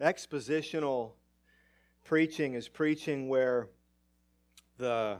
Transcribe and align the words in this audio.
Expositional 0.00 1.12
preaching 2.04 2.54
is 2.54 2.68
preaching 2.68 3.28
where 3.28 3.68
the, 4.78 5.18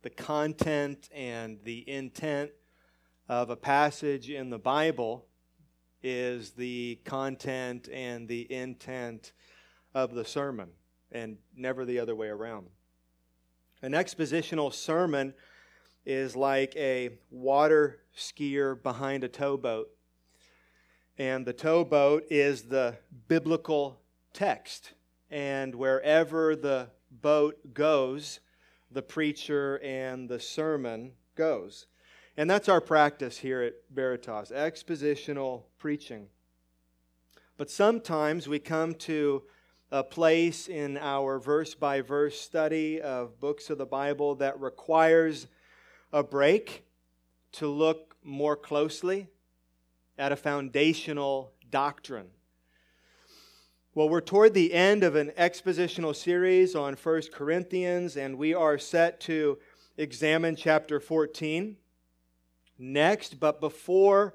the 0.00 0.08
content 0.08 1.10
and 1.14 1.58
the 1.64 1.86
intent 1.86 2.50
of 3.28 3.50
a 3.50 3.56
passage 3.56 4.30
in 4.30 4.48
the 4.48 4.58
Bible 4.58 5.26
is 6.02 6.52
the 6.52 6.98
content 7.04 7.90
and 7.92 8.26
the 8.26 8.50
intent 8.50 9.32
of 9.94 10.14
the 10.14 10.24
sermon, 10.24 10.70
and 11.12 11.36
never 11.54 11.84
the 11.84 11.98
other 11.98 12.16
way 12.16 12.28
around. 12.28 12.68
An 13.82 13.92
expositional 13.92 14.72
sermon 14.72 15.34
is 16.06 16.34
like 16.34 16.74
a 16.76 17.10
water 17.30 18.00
skier 18.16 18.82
behind 18.82 19.24
a 19.24 19.28
towboat. 19.28 19.90
And 21.18 21.44
the 21.44 21.52
towboat 21.52 22.24
is 22.30 22.62
the 22.62 22.96
biblical 23.28 24.01
text. 24.32 24.92
And 25.30 25.74
wherever 25.74 26.54
the 26.54 26.88
boat 27.10 27.74
goes, 27.74 28.40
the 28.90 29.02
preacher 29.02 29.80
and 29.82 30.28
the 30.28 30.40
sermon 30.40 31.12
goes. 31.34 31.86
And 32.36 32.48
that's 32.48 32.68
our 32.68 32.80
practice 32.80 33.38
here 33.38 33.62
at 33.62 33.74
Veritas 33.92 34.50
expositional 34.50 35.64
preaching. 35.78 36.28
But 37.56 37.70
sometimes 37.70 38.48
we 38.48 38.58
come 38.58 38.94
to 38.94 39.42
a 39.90 40.02
place 40.02 40.68
in 40.68 40.96
our 40.96 41.38
verse 41.38 41.74
by 41.74 42.00
verse 42.00 42.40
study 42.40 43.00
of 43.00 43.38
books 43.38 43.68
of 43.68 43.76
the 43.76 43.86
Bible 43.86 44.34
that 44.36 44.58
requires 44.58 45.46
a 46.12 46.22
break 46.22 46.84
to 47.52 47.68
look 47.68 48.16
more 48.24 48.56
closely 48.56 49.28
at 50.16 50.32
a 50.32 50.36
foundational 50.36 51.52
doctrine. 51.70 52.28
Well, 53.94 54.08
we're 54.08 54.22
toward 54.22 54.54
the 54.54 54.72
end 54.72 55.04
of 55.04 55.16
an 55.16 55.32
expositional 55.36 56.16
series 56.16 56.74
on 56.74 56.94
1 56.94 57.22
Corinthians, 57.30 58.16
and 58.16 58.38
we 58.38 58.54
are 58.54 58.78
set 58.78 59.20
to 59.20 59.58
examine 59.98 60.56
chapter 60.56 60.98
14 60.98 61.76
next. 62.78 63.38
But 63.38 63.60
before 63.60 64.32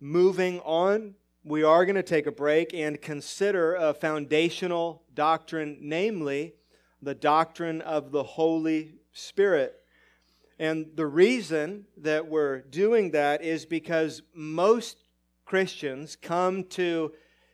moving 0.00 0.60
on, 0.60 1.14
we 1.42 1.62
are 1.62 1.86
going 1.86 1.96
to 1.96 2.02
take 2.02 2.26
a 2.26 2.30
break 2.30 2.74
and 2.74 3.00
consider 3.00 3.74
a 3.74 3.94
foundational 3.94 5.02
doctrine, 5.14 5.78
namely 5.80 6.56
the 7.00 7.14
doctrine 7.14 7.80
of 7.80 8.12
the 8.12 8.22
Holy 8.22 8.96
Spirit. 9.14 9.80
And 10.58 10.90
the 10.94 11.06
reason 11.06 11.86
that 11.96 12.28
we're 12.28 12.60
doing 12.60 13.12
that 13.12 13.42
is 13.42 13.64
because 13.64 14.20
most 14.34 15.04
Christians 15.46 16.16
come 16.16 16.64
to 16.64 17.12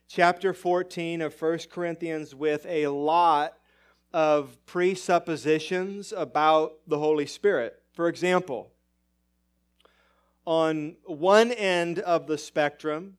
chapter 0.09 0.55
14 0.55 1.21
of 1.21 1.41
1 1.41 1.59
Corinthians 1.71 2.35
with 2.35 2.65
a 2.67 2.87
lot 2.87 3.59
of 4.13 4.57
presuppositions 4.65 6.13
about 6.17 6.75
the 6.87 6.99
Holy 6.99 7.27
Spirit. 7.27 7.83
For 7.93 8.09
example, 8.09 8.71
on 10.47 10.97
one 11.05 11.51
end 11.51 11.99
of 11.99 12.27
the 12.27 12.39
spectrum, 12.39 13.17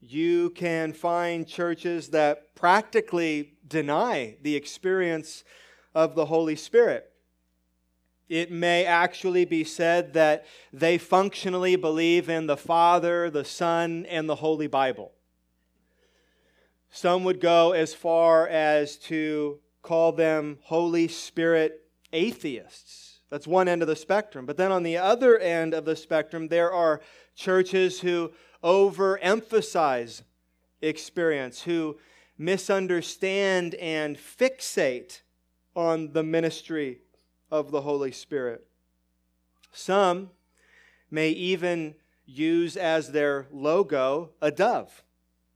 you 0.00 0.50
can 0.50 0.92
find 0.92 1.48
churches 1.48 2.10
that 2.10 2.54
practically 2.54 3.54
deny 3.66 4.36
the 4.42 4.54
experience 4.54 5.44
of 5.94 6.14
the 6.14 6.26
Holy 6.26 6.56
Spirit. 6.56 7.10
It 8.28 8.50
may 8.50 8.84
actually 8.84 9.44
be 9.44 9.64
said 9.64 10.12
that 10.12 10.44
they 10.72 10.98
functionally 10.98 11.76
believe 11.76 12.28
in 12.28 12.46
the 12.46 12.56
Father, 12.56 13.30
the 13.30 13.44
Son, 13.44 14.04
and 14.06 14.28
the 14.28 14.36
Holy 14.36 14.66
Bible. 14.66 15.12
Some 16.96 17.24
would 17.24 17.42
go 17.42 17.72
as 17.72 17.92
far 17.92 18.48
as 18.48 18.96
to 19.00 19.58
call 19.82 20.12
them 20.12 20.58
Holy 20.62 21.08
Spirit 21.08 21.82
atheists. 22.10 23.20
That's 23.28 23.46
one 23.46 23.68
end 23.68 23.82
of 23.82 23.88
the 23.88 23.94
spectrum. 23.94 24.46
But 24.46 24.56
then 24.56 24.72
on 24.72 24.82
the 24.82 24.96
other 24.96 25.38
end 25.38 25.74
of 25.74 25.84
the 25.84 25.94
spectrum, 25.94 26.48
there 26.48 26.72
are 26.72 27.02
churches 27.34 28.00
who 28.00 28.32
overemphasize 28.64 30.22
experience, 30.80 31.60
who 31.60 31.98
misunderstand 32.38 33.74
and 33.74 34.16
fixate 34.16 35.20
on 35.74 36.14
the 36.14 36.22
ministry 36.22 37.00
of 37.50 37.72
the 37.72 37.82
Holy 37.82 38.10
Spirit. 38.10 38.66
Some 39.70 40.30
may 41.10 41.28
even 41.28 41.96
use 42.24 42.74
as 42.74 43.12
their 43.12 43.48
logo 43.52 44.30
a 44.40 44.50
dove, 44.50 45.02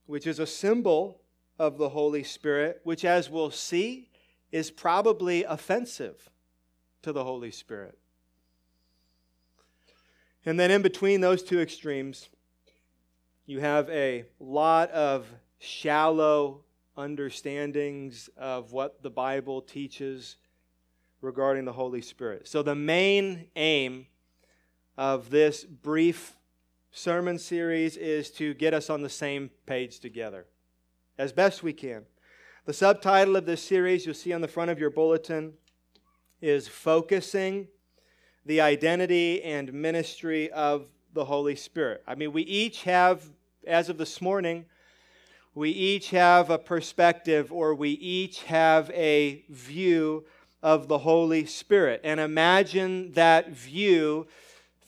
which 0.05 0.27
is 0.27 0.39
a 0.39 0.47
symbol 0.47 1.20
of 1.61 1.77
the 1.77 1.91
Holy 1.91 2.23
Spirit, 2.23 2.81
which, 2.85 3.05
as 3.05 3.29
we'll 3.29 3.51
see, 3.51 4.09
is 4.51 4.71
probably 4.71 5.45
offensive 5.45 6.31
to 7.03 7.13
the 7.13 7.23
Holy 7.23 7.51
Spirit. 7.51 7.99
And 10.47 10.59
then 10.59 10.71
in 10.71 10.81
between 10.81 11.21
those 11.21 11.43
two 11.43 11.61
extremes, 11.61 12.31
you 13.45 13.61
have 13.61 13.91
a 13.91 14.25
lot 14.41 14.91
of 14.93 15.27
shallow 15.59 16.65
understandings 16.97 18.31
of 18.39 18.73
what 18.73 19.03
the 19.03 19.11
Bible 19.11 19.61
teaches 19.61 20.37
regarding 21.21 21.67
the 21.67 21.75
Holy 21.75 22.01
Spirit. 22.01 22.49
So, 22.49 22.63
the 22.63 22.75
main 22.75 23.49
aim 23.55 24.07
of 24.97 25.29
this 25.29 25.65
brief 25.65 26.37
sermon 26.91 27.39
series 27.39 27.99
is 27.99 28.31
to 28.31 28.55
get 28.55 28.73
us 28.73 28.89
on 28.89 29.03
the 29.03 29.11
same 29.11 29.51
page 29.67 30.01
together 30.01 30.47
as 31.21 31.33
best 31.33 31.63
we 31.63 31.75
can. 31.75 32.03
The 32.65 32.73
subtitle 32.73 33.37
of 33.37 33.45
this 33.45 33.63
series, 33.63 34.07
you'll 34.07 34.15
see 34.15 34.33
on 34.33 34.41
the 34.41 34.49
front 34.49 34.71
of 34.71 34.79
your 34.79 34.89
bulletin, 34.89 35.53
is 36.41 36.67
Focusing 36.67 37.69
the 38.47 38.63
Identity 38.63 39.43
and 39.43 39.71
Ministry 39.71 40.51
of 40.51 40.87
the 41.13 41.27
Holy 41.27 41.57
Spirit. 41.57 42.03
I 42.07 42.15
mean, 42.15 42.33
we 42.33 42.41
each 42.45 42.85
have, 42.85 43.23
as 43.67 43.91
of 43.91 43.99
this 43.99 44.23
morning, 44.23 44.65
we 45.55 45.69
each 45.69 46.09
have 46.09 46.49
a 46.49 46.57
perspective 46.57 47.53
or 47.53 47.75
we 47.75 47.91
each 47.91 48.45
have 48.45 48.91
a 48.93 49.45
view 49.51 50.25
of 50.63 50.89
the 50.89 51.01
Holy 51.01 51.45
Spirit. 51.45 52.01
And 52.03 52.19
imagine 52.19 53.13
that 53.13 53.51
view 53.51 54.27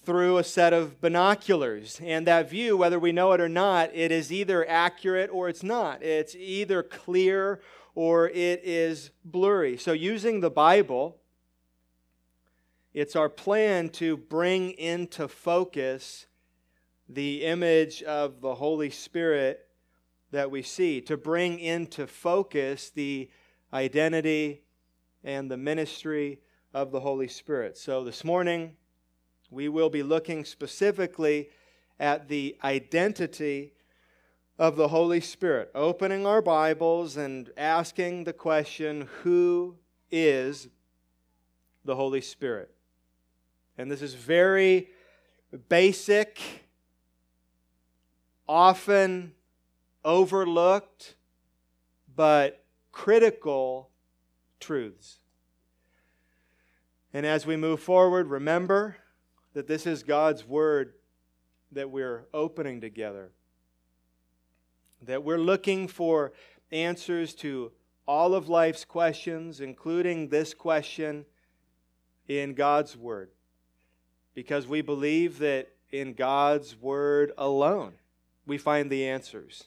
through 0.05 0.39
a 0.39 0.45
set 0.45 0.73
of 0.73 1.01
binoculars. 1.01 2.01
And 2.03 2.27
that 2.27 2.51
view, 2.51 2.77
whether 2.77 2.99
we 2.99 3.13
know 3.13 3.33
it 3.33 3.41
or 3.41 3.49
not, 3.49 3.91
it 3.95 4.11
is 4.11 4.33
either 4.33 4.69
accurate 4.69 5.31
or 5.33 5.49
it's 5.49 5.63
not. 5.63 6.03
It's 6.03 6.35
either 6.35 6.83
clear 6.83 7.61
or 7.95 8.29
it 8.29 8.61
is 8.65 9.11
blurry. 9.25 9.77
So, 9.77 9.93
using 9.93 10.41
the 10.41 10.51
Bible, 10.51 11.19
it's 12.95 13.17
our 13.17 13.29
plan 13.29 13.91
to 13.91 14.17
bring 14.17 14.73
into 14.73 15.29
focus 15.29 16.27
the 17.09 17.45
image 17.45 18.03
of 18.03 18.41
the 18.41 18.55
Holy 18.55 18.91
Spirit 18.91 19.67
that 20.31 20.51
we 20.51 20.63
see, 20.63 21.01
to 21.03 21.17
bring 21.17 21.59
into 21.59 22.07
focus 22.07 22.91
the 22.91 23.31
identity 23.73 24.63
and 25.23 25.51
the 25.51 25.57
ministry 25.57 26.41
of 26.73 26.91
the 26.91 27.01
Holy 27.01 27.29
Spirit. 27.29 27.77
So 27.77 28.03
this 28.03 28.25
morning, 28.25 28.77
we 29.53 29.69
will 29.69 29.91
be 29.91 30.03
looking 30.03 30.45
specifically 30.45 31.51
at 32.01 32.29
the 32.29 32.57
identity 32.65 33.75
of 34.59 34.77
the 34.77 34.89
Holy 34.89 35.21
Spirit, 35.21 35.71
opening 35.75 36.27
our 36.27 36.41
Bibles 36.41 37.19
and 37.19 37.51
asking 37.57 38.25
the 38.25 38.33
question 38.33 39.09
who 39.23 39.77
is 40.11 40.69
the 41.85 41.95
Holy 41.95 42.23
Spirit? 42.23 42.75
And 43.77 43.91
this 43.91 44.01
is 44.01 44.15
very 44.15 44.89
basic, 45.69 46.41
often 48.49 49.33
overlooked, 50.03 51.15
but 52.17 52.65
critical 52.91 53.91
truths. 54.61 55.19
And 57.13 57.27
as 57.27 57.45
we 57.45 57.57
move 57.57 57.81
forward, 57.81 58.29
remember 58.29 58.97
that 59.55 59.67
this 59.67 59.87
is 59.87 60.03
God's 60.03 60.47
Word 60.47 60.95
that 61.73 61.91
we're 61.91 62.27
opening 62.33 62.81
together. 62.81 63.31
That 65.03 65.25
we're 65.25 65.39
looking 65.39 65.89
for 65.89 66.33
answers 66.71 67.35
to 67.37 67.73
all 68.07 68.35
of 68.35 68.49
life's 68.49 68.85
questions, 68.85 69.61
including 69.61 70.29
this 70.29 70.55
question, 70.55 71.25
in 72.29 72.55
God's 72.55 72.97
Word. 72.97 73.31
Because 74.35 74.67
we 74.67 74.81
believe 74.81 75.39
that 75.39 75.69
in 75.91 76.15
God's 76.15 76.77
Word 76.77 77.33
alone 77.37 77.95
we 78.47 78.59
find 78.59 78.91
the 78.91 79.07
answers. 79.07 79.65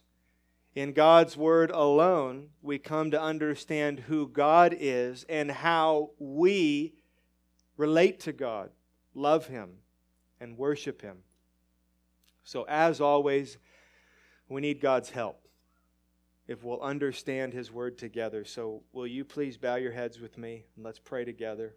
In 0.73 0.91
God's 0.91 1.37
Word 1.37 1.71
alone, 1.71 2.49
we 2.61 2.77
come 2.77 3.11
to 3.11 3.21
understand 3.21 4.01
who 4.01 4.27
God 4.27 4.75
is 4.77 5.25
and 5.29 5.49
how 5.49 6.11
we 6.19 6.93
relate 7.77 8.19
to 8.21 8.33
God, 8.33 8.71
love 9.15 9.47
Him, 9.47 9.77
and 10.39 10.57
worship 10.57 11.01
Him. 11.01 11.17
So, 12.43 12.65
as 12.69 13.01
always, 13.01 13.57
we 14.49 14.61
need 14.61 14.79
God's 14.81 15.09
help. 15.09 15.41
if 16.47 16.63
we'll 16.63 16.81
understand 16.81 17.53
His 17.53 17.71
Word 17.71 17.97
together. 17.97 18.45
So, 18.45 18.83
will 18.93 19.07
you 19.07 19.25
please 19.25 19.57
bow 19.57 19.75
your 19.75 19.91
heads 19.91 20.19
with 20.19 20.37
me 20.37 20.65
and 20.75 20.85
let's 20.85 20.99
pray 20.99 21.25
together. 21.25 21.73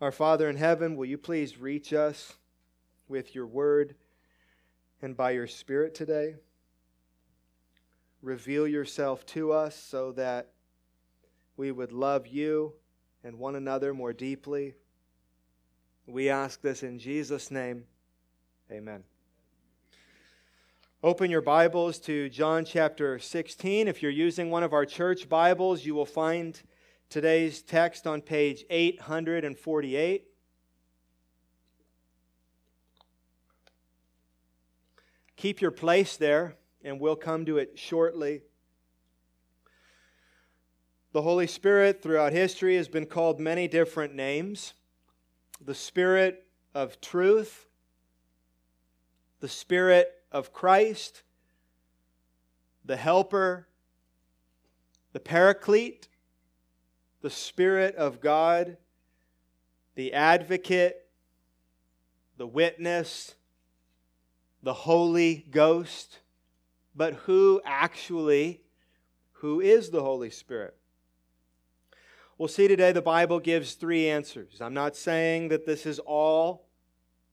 Our 0.00 0.12
Father 0.12 0.48
in 0.48 0.56
heaven, 0.56 0.94
will 0.94 1.06
you 1.06 1.18
please 1.18 1.58
reach 1.58 1.92
us 1.92 2.34
with 3.08 3.34
your 3.34 3.46
Word 3.46 3.96
and 5.02 5.16
by 5.16 5.32
your 5.32 5.48
Spirit 5.48 5.96
today? 5.96 6.36
Reveal 8.22 8.68
yourself 8.68 9.26
to 9.26 9.50
us 9.52 9.74
so 9.74 10.12
that 10.12 10.52
we 11.58 11.72
would 11.72 11.92
love 11.92 12.28
you 12.28 12.72
and 13.24 13.36
one 13.36 13.56
another 13.56 13.92
more 13.92 14.12
deeply. 14.12 14.74
We 16.06 16.30
ask 16.30 16.62
this 16.62 16.84
in 16.84 17.00
Jesus' 17.00 17.50
name. 17.50 17.84
Amen. 18.70 19.02
Open 21.02 21.30
your 21.30 21.42
Bibles 21.42 21.98
to 22.00 22.28
John 22.28 22.64
chapter 22.64 23.18
16. 23.18 23.88
If 23.88 24.02
you're 24.02 24.10
using 24.12 24.50
one 24.50 24.62
of 24.62 24.72
our 24.72 24.86
church 24.86 25.28
Bibles, 25.28 25.84
you 25.84 25.96
will 25.96 26.06
find 26.06 26.60
today's 27.10 27.60
text 27.60 28.06
on 28.06 28.22
page 28.22 28.64
848. 28.70 30.24
Keep 35.34 35.60
your 35.60 35.70
place 35.72 36.16
there, 36.16 36.54
and 36.84 37.00
we'll 37.00 37.16
come 37.16 37.44
to 37.46 37.58
it 37.58 37.76
shortly. 37.78 38.42
The 41.12 41.22
Holy 41.22 41.46
Spirit 41.46 42.02
throughout 42.02 42.32
history 42.32 42.76
has 42.76 42.88
been 42.88 43.06
called 43.06 43.40
many 43.40 43.66
different 43.66 44.14
names. 44.14 44.74
The 45.64 45.74
Spirit 45.74 46.46
of 46.74 47.00
truth. 47.00 47.66
The 49.40 49.48
Spirit 49.48 50.12
of 50.32 50.52
Christ, 50.52 51.22
the 52.84 52.96
Helper, 52.96 53.66
the 55.12 55.20
Paraclete, 55.20 56.08
the 57.22 57.30
Spirit 57.30 57.94
of 57.96 58.20
God, 58.20 58.76
the 59.94 60.12
Advocate, 60.12 61.06
the 62.36 62.46
Witness, 62.46 63.34
the 64.62 64.74
Holy 64.74 65.46
Ghost. 65.50 66.18
But 66.94 67.14
who 67.14 67.60
actually, 67.64 68.62
who 69.32 69.60
is 69.60 69.90
the 69.90 70.02
Holy 70.02 70.30
Spirit? 70.30 70.77
We'll 72.38 72.46
see 72.46 72.68
today 72.68 72.92
the 72.92 73.02
Bible 73.02 73.40
gives 73.40 73.74
three 73.74 74.08
answers. 74.08 74.60
I'm 74.60 74.72
not 74.72 74.94
saying 74.94 75.48
that 75.48 75.66
this 75.66 75.84
is 75.84 75.98
all 75.98 76.68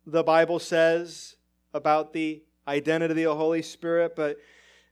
the 0.07 0.23
Bible 0.23 0.57
says 0.57 1.35
about 1.75 2.11
the 2.11 2.41
identity 2.67 3.21
of 3.21 3.29
the 3.29 3.35
Holy 3.35 3.61
Spirit, 3.61 4.15
but 4.15 4.37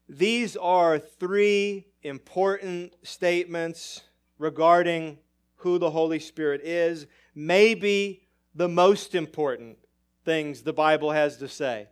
these 0.07 0.55
are 0.55 0.99
three 0.99 1.87
important 2.03 2.93
statements 3.01 4.03
regarding 4.37 5.17
who 5.55 5.79
the 5.79 5.89
Holy 5.89 6.19
Spirit 6.19 6.61
is, 6.61 7.07
maybe 7.33 8.21
the 8.53 8.69
most 8.69 9.15
important 9.15 9.79
things 10.25 10.61
the 10.61 10.73
Bible 10.73 11.09
has 11.09 11.37
to 11.37 11.47
say 11.47 11.87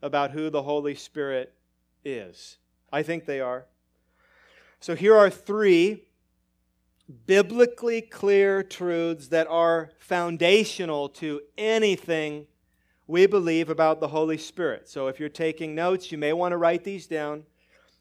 about 0.00 0.30
who 0.30 0.48
the 0.48 0.62
Holy 0.62 0.94
Spirit 0.94 1.52
is. 2.04 2.56
I 2.92 3.02
think 3.02 3.24
they 3.24 3.40
are. 3.40 3.66
So 4.78 4.94
here 4.94 5.16
are 5.16 5.28
three 5.28 6.04
biblically 7.26 8.00
clear 8.00 8.62
truths 8.62 9.28
that 9.28 9.46
are 9.48 9.90
foundational 9.98 11.08
to 11.08 11.40
anything 11.58 12.46
we 13.06 13.26
believe 13.26 13.68
about 13.68 14.00
the 14.00 14.08
Holy 14.08 14.38
Spirit. 14.38 14.88
So 14.88 15.08
if 15.08 15.20
you're 15.20 15.28
taking 15.28 15.74
notes, 15.74 16.10
you 16.10 16.18
may 16.18 16.32
want 16.32 16.52
to 16.52 16.56
write 16.56 16.84
these 16.84 17.06
down. 17.06 17.44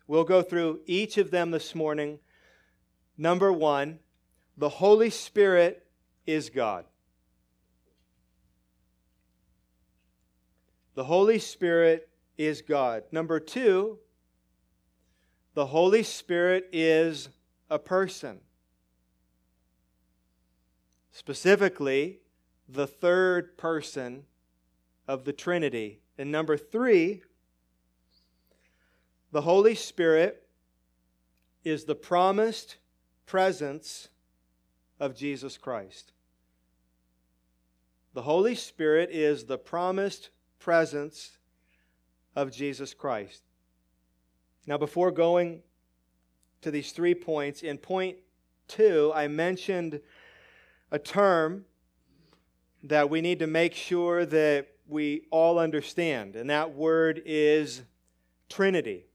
We'll 0.08 0.24
go 0.24 0.42
through 0.42 0.82
each 0.86 1.18
of 1.18 1.32
them 1.32 1.52
this 1.52 1.76
morning. 1.76 2.20
Number 3.18 3.52
one, 3.52 4.00
the 4.58 4.70
Holy 4.70 5.10
Spirit 5.10 5.86
is 6.26 6.50
God. 6.50 6.86
The 10.96 11.04
Holy 11.04 11.40
Spirit 11.40 12.08
is 12.38 12.62
God. 12.62 13.04
Number 13.12 13.40
two, 13.40 13.98
the 15.56 15.66
Holy 15.66 16.04
Spirit 16.04 16.70
is 16.72 17.30
a 17.70 17.80
person. 17.80 18.40
Specifically, 21.14 22.18
the 22.68 22.88
third 22.88 23.56
person 23.56 24.24
of 25.08 25.26
the 25.26 25.32
Trinity. 25.32 26.00
And 26.18 26.32
number 26.32 26.58
three, 26.58 27.22
the 29.32 29.42
Holy 29.42 29.76
Spirit 29.76 30.48
is 31.64 31.86
the 31.86 31.96
promised 31.96 32.78
presence 33.28 34.10
of 35.00 35.16
Jesus 35.16 35.56
Christ. 35.56 36.14
The 38.16 38.24
Holy 38.24 38.56
Spirit 38.56 39.10
is 39.12 39.46
the 39.46 39.60
promised 39.60 40.32
presence 40.58 41.38
of 42.36 42.52
Jesus 42.52 42.96
Christ. 42.96 43.44
Now, 44.66 44.80
before 44.80 45.12
going 45.12 45.62
to 46.62 46.72
these 46.72 46.92
three 46.92 47.14
points, 47.14 47.62
in 47.62 47.78
point 47.78 48.18
two, 48.68 49.12
I 49.14 49.28
mentioned 49.28 50.00
a 50.94 51.00
term 51.00 51.66
that 52.84 53.10
we 53.10 53.20
need 53.20 53.40
to 53.40 53.48
make 53.48 53.74
sure 53.74 54.28
that 54.28 54.68
we 54.88 55.24
all 55.32 55.58
understand, 55.58 56.36
and 56.36 56.52
that 56.52 56.76
word 56.76 57.20
is 57.26 57.82
Trinity. 58.48 59.08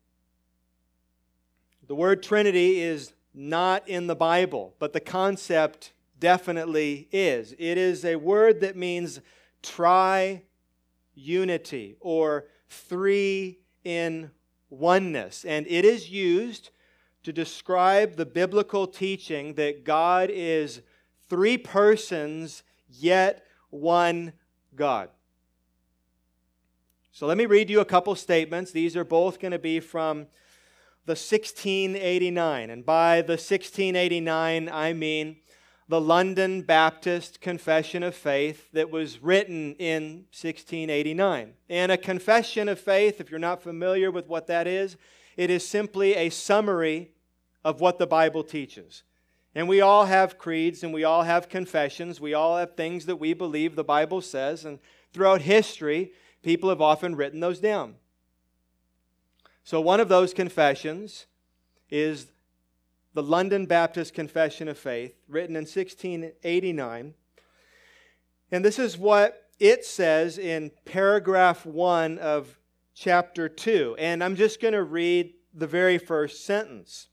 The 1.86 1.94
word 1.94 2.24
Trinity 2.24 2.80
is 2.80 3.12
not 3.32 3.88
in 3.88 4.08
the 4.08 4.16
Bible, 4.16 4.74
but 4.80 4.92
the 4.92 5.00
concept 5.00 5.92
definitely 6.18 7.06
is. 7.12 7.52
It 7.52 7.78
is 7.78 8.04
a 8.04 8.16
word 8.16 8.60
that 8.62 8.76
means 8.76 9.20
tri 9.62 10.42
unity 11.14 11.94
or 12.00 12.46
three 12.68 13.60
in 13.84 14.32
oneness, 14.68 15.44
and 15.44 15.64
it 15.68 15.84
is 15.84 16.10
used 16.10 16.70
to 17.22 17.32
describe 17.32 18.16
the 18.16 18.26
biblical 18.26 18.88
teaching 18.88 19.54
that 19.54 19.84
God 19.84 20.28
is 20.32 20.82
three 21.28 21.58
persons, 21.58 22.62
yet 22.88 23.44
one 23.70 24.32
God. 24.74 25.10
So 27.12 27.26
let 27.26 27.36
me 27.36 27.46
read 27.46 27.68
you 27.68 27.80
a 27.80 27.84
couple 27.84 28.14
statements. 28.14 28.70
These 28.70 28.96
are 28.96 29.04
both 29.04 29.40
going 29.40 29.52
to 29.52 29.58
be 29.58 29.80
from 29.80 30.26
the 31.04 31.12
1689. 31.12 32.70
And 32.70 32.86
by 32.86 33.22
the 33.22 33.32
1689, 33.32 34.68
I 34.68 34.92
mean 34.92 35.36
the 35.88 36.00
London 36.00 36.62
Baptist 36.62 37.40
Confession 37.40 38.02
of 38.02 38.14
Faith 38.14 38.70
that 38.72 38.90
was 38.90 39.22
written 39.22 39.74
in 39.76 40.26
1689. 40.30 41.54
And 41.70 41.90
a 41.90 41.96
confession 41.96 42.68
of 42.68 42.78
faith, 42.78 43.20
if 43.20 43.30
you're 43.30 43.40
not 43.40 43.62
familiar 43.62 44.10
with 44.10 44.28
what 44.28 44.46
that 44.48 44.66
is, 44.66 44.96
it 45.36 45.50
is 45.50 45.66
simply 45.66 46.14
a 46.14 46.28
summary 46.28 47.10
of 47.64 47.80
what 47.80 47.98
the 47.98 48.06
Bible 48.06 48.44
teaches. 48.44 49.02
And 49.54 49.68
we 49.68 49.80
all 49.80 50.04
have 50.04 50.38
creeds 50.38 50.82
and 50.82 50.92
we 50.92 51.04
all 51.04 51.22
have 51.22 51.48
confessions. 51.48 52.20
We 52.20 52.34
all 52.34 52.58
have 52.58 52.76
things 52.76 53.06
that 53.06 53.16
we 53.16 53.32
believe 53.32 53.74
the 53.74 53.84
Bible 53.84 54.20
says. 54.20 54.64
And 54.64 54.78
throughout 55.12 55.42
history, 55.42 56.12
people 56.42 56.68
have 56.68 56.80
often 56.80 57.16
written 57.16 57.40
those 57.40 57.58
down. 57.58 57.96
So, 59.64 59.80
one 59.80 60.00
of 60.00 60.08
those 60.08 60.32
confessions 60.32 61.26
is 61.90 62.28
the 63.14 63.22
London 63.22 63.66
Baptist 63.66 64.14
Confession 64.14 64.68
of 64.68 64.78
Faith, 64.78 65.14
written 65.28 65.56
in 65.56 65.62
1689. 65.62 67.14
And 68.50 68.64
this 68.64 68.78
is 68.78 68.96
what 68.96 69.48
it 69.58 69.84
says 69.84 70.38
in 70.38 70.70
paragraph 70.84 71.66
1 71.66 72.18
of 72.18 72.58
chapter 72.94 73.48
2. 73.48 73.96
And 73.98 74.22
I'm 74.22 74.36
just 74.36 74.60
going 74.60 74.74
to 74.74 74.84
read 74.84 75.34
the 75.52 75.66
very 75.66 75.98
first 75.98 76.44
sentence 76.46 77.07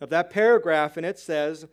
of 0.00 0.10
that 0.10 0.30
paragraph, 0.30 0.96
and 0.96 1.04
it 1.04 1.18
says, 1.18 1.66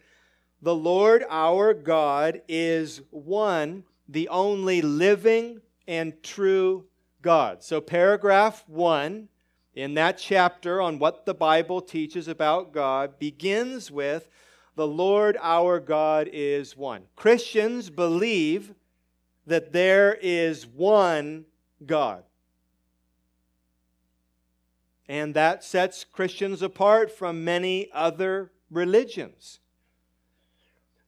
The 0.61 0.75
Lord 0.75 1.25
our 1.29 1.73
God 1.73 2.41
is 2.47 3.01
one, 3.11 3.83
the 4.07 4.27
only 4.29 4.81
living 4.81 5.61
and 5.87 6.21
true 6.23 6.85
God. 7.21 7.63
So, 7.63 7.81
paragraph 7.81 8.63
one 8.67 9.29
in 9.73 9.93
that 9.95 10.17
chapter 10.17 10.81
on 10.81 10.99
what 10.99 11.25
the 11.25 11.33
Bible 11.33 11.81
teaches 11.81 12.27
about 12.27 12.71
God 12.71 13.19
begins 13.19 13.91
with 13.91 14.29
the 14.75 14.87
Lord 14.87 15.37
our 15.41 15.79
God 15.79 16.29
is 16.31 16.75
one. 16.75 17.03
Christians 17.15 17.89
believe 17.89 18.73
that 19.47 19.71
there 19.71 20.17
is 20.21 20.67
one 20.67 21.45
God. 21.85 22.23
And 25.07 25.33
that 25.35 25.63
sets 25.63 26.03
Christians 26.03 26.61
apart 26.61 27.11
from 27.11 27.43
many 27.43 27.89
other 27.93 28.51
religions. 28.71 29.59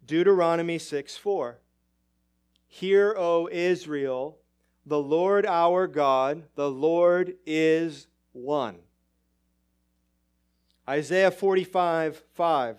Deuteronomy 0.06 0.78
6 0.78 1.18
4. 1.18 1.60
Hear, 2.68 3.16
O 3.18 3.50
Israel, 3.52 4.38
the 4.86 5.00
Lord 5.00 5.46
our 5.46 5.88
God, 5.88 6.44
the 6.56 6.70
Lord 6.70 7.36
is 7.46 8.08
one. 8.32 8.78
Isaiah 10.88 11.32
45 11.32 12.24
5. 12.34 12.78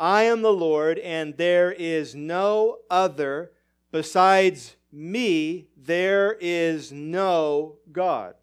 I 0.00 0.24
am 0.24 0.42
the 0.42 0.52
Lord, 0.52 0.98
and 0.98 1.36
there 1.36 1.72
is 1.72 2.14
no 2.14 2.78
other. 2.90 3.52
Besides 3.90 4.76
me, 4.92 5.66
there 5.76 6.36
is 6.40 6.92
no 6.92 7.76
God. 7.90 8.34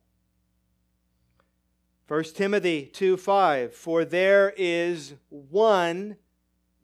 1 2.07 2.23
Timothy 2.35 2.85
2 2.85 3.17
5. 3.17 3.73
For 3.73 4.05
there 4.05 4.53
is 4.57 5.15
one 5.29 6.17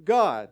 God. 0.03 0.49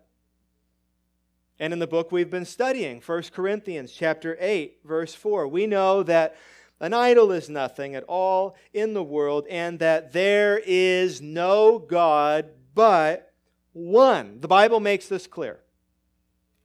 And 1.60 1.74
in 1.74 1.80
the 1.80 1.88
book 1.88 2.12
we've 2.12 2.30
been 2.30 2.46
studying, 2.46 3.02
1 3.02 3.24
Corinthians 3.34 3.92
chapter 3.92 4.38
8, 4.40 4.80
verse 4.86 5.14
4, 5.14 5.48
we 5.48 5.68
know 5.68 6.04
that 6.04 6.38
an 6.80 6.94
idol 6.94 7.32
is 7.32 7.50
nothing 7.50 7.96
at 7.96 8.06
all 8.06 8.56
in 8.74 8.94
the 8.94 9.04
world, 9.04 9.46
and 9.50 9.80
that 9.80 10.14
there 10.14 10.62
is 10.66 11.22
no 11.22 11.78
God 11.78 12.52
but 12.74 13.34
one. 13.74 14.40
The 14.40 14.48
Bible 14.48 14.80
makes 14.80 15.08
this 15.08 15.28
clear 15.28 15.60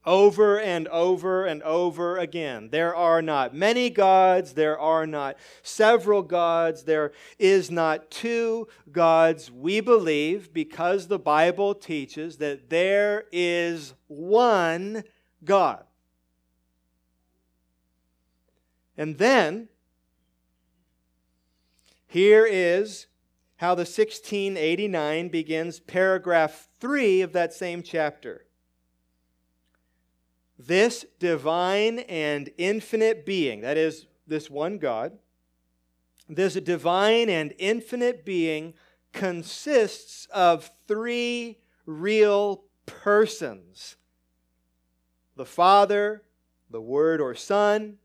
over 0.06 0.60
and 0.60 0.86
over 0.88 1.46
and 1.46 1.62
over 1.62 2.18
again. 2.18 2.68
There 2.70 2.94
are 2.94 3.22
not 3.22 3.54
many 3.54 3.90
gods, 3.90 4.52
there 4.52 4.78
are 4.78 5.06
not 5.06 5.36
several 5.62 6.22
gods, 6.22 6.84
there 6.84 7.12
is 7.38 7.70
not 7.70 8.10
two 8.10 8.68
gods. 8.92 9.50
We 9.50 9.80
believe, 9.80 10.52
because 10.52 11.06
the 11.06 11.18
Bible 11.18 11.74
teaches, 11.74 12.36
that 12.38 12.70
there 12.70 13.24
is 13.32 13.94
one 14.08 15.04
God. 15.44 15.84
And 18.96 19.18
then, 19.18 19.68
here 22.06 22.46
is 22.46 23.06
how 23.56 23.74
the 23.74 23.80
1689 23.80 25.28
begins 25.28 25.80
paragraph 25.80 26.68
3 26.78 27.22
of 27.22 27.32
that 27.32 27.52
same 27.52 27.82
chapter. 27.82 28.44
This 30.58 31.04
divine 31.18 32.00
and 32.00 32.50
infinite 32.56 33.26
being, 33.26 33.62
that 33.62 33.76
is, 33.76 34.06
this 34.26 34.48
one 34.48 34.78
God, 34.78 35.18
this 36.28 36.54
divine 36.54 37.28
and 37.28 37.52
infinite 37.58 38.24
being 38.24 38.74
consists 39.12 40.26
of 40.32 40.70
three 40.86 41.58
real 41.86 42.64
persons 42.86 43.96
the 45.36 45.44
Father, 45.44 46.22
the 46.70 46.80
Word 46.80 47.20
or 47.20 47.34
Son, 47.34 47.96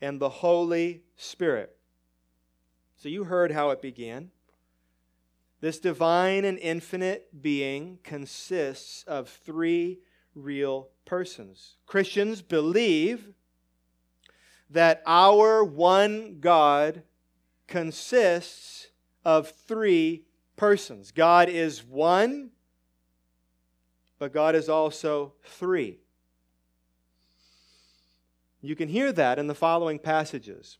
and 0.00 0.18
the 0.18 0.30
Holy 0.30 1.02
Spirit. 1.16 1.76
So 2.96 3.08
you 3.10 3.24
heard 3.24 3.52
how 3.52 3.70
it 3.70 3.82
began. 3.82 4.30
This 5.60 5.78
divine 5.78 6.46
and 6.46 6.58
infinite 6.58 7.42
being 7.42 7.98
consists 8.02 9.04
of 9.04 9.28
three 9.28 9.98
real 10.34 10.88
persons. 11.04 11.76
Christians 11.86 12.42
believe 12.42 13.32
that 14.70 15.02
our 15.06 15.64
one 15.64 16.38
God 16.40 17.02
consists 17.66 18.88
of 19.24 19.50
three 19.50 20.24
persons. 20.56 21.10
God 21.10 21.48
is 21.48 21.84
one, 21.84 22.50
but 24.18 24.32
God 24.32 24.54
is 24.54 24.68
also 24.68 25.34
three. 25.44 25.98
You 28.62 28.76
can 28.76 28.88
hear 28.88 29.12
that 29.12 29.38
in 29.38 29.46
the 29.46 29.54
following 29.54 29.98
passages 29.98 30.78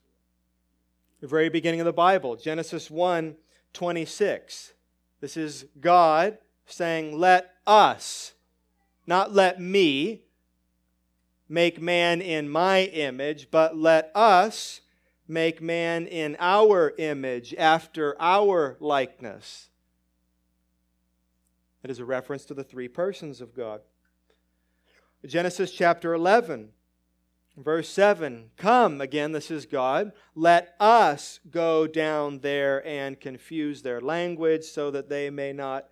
the 1.21 1.27
very 1.27 1.49
beginning 1.49 1.81
of 1.81 1.87
the 1.87 1.93
Bible, 1.93 2.37
Genesis 2.37 2.91
1 2.91 3.37
26. 3.73 4.73
This 5.21 5.37
is 5.37 5.67
God 5.81 6.39
saying, 6.67 7.19
Let 7.19 7.55
us, 7.67 8.33
not 9.11 9.35
let 9.35 9.61
me, 9.61 10.23
make 11.49 11.83
man 11.83 12.23
in 12.23 12.49
my 12.49 12.85
image, 12.85 13.51
but 13.51 13.77
let 13.77 14.13
us 14.15 14.81
make 15.27 15.61
man 15.61 16.07
in 16.07 16.37
our 16.39 16.95
image, 16.97 17.53
after 17.59 18.17
our 18.21 18.77
likeness. 18.79 19.69
It 21.83 21.91
is 21.91 21.99
a 21.99 22.05
reference 22.05 22.45
to 22.47 22.55
the 22.55 22.63
three 22.63 22.87
persons 22.87 23.41
of 23.41 23.55
God. 23.55 23.81
Genesis 25.27 25.73
chapter 25.73 26.15
11 26.15 26.71
Verse 27.57 27.89
7 27.89 28.51
Come, 28.57 29.01
again, 29.01 29.33
this 29.33 29.51
is 29.51 29.67
God, 29.67 30.13
let 30.35 30.75
us 30.79 31.41
go 31.51 31.87
down 31.87 32.39
there 32.39 32.87
and 32.87 33.21
confuse 33.21 33.83
their 33.83 34.01
language 34.01 34.65
so 34.65 34.91
that 34.93 35.09
they 35.09 35.31
may 35.31 35.53
not 35.53 35.89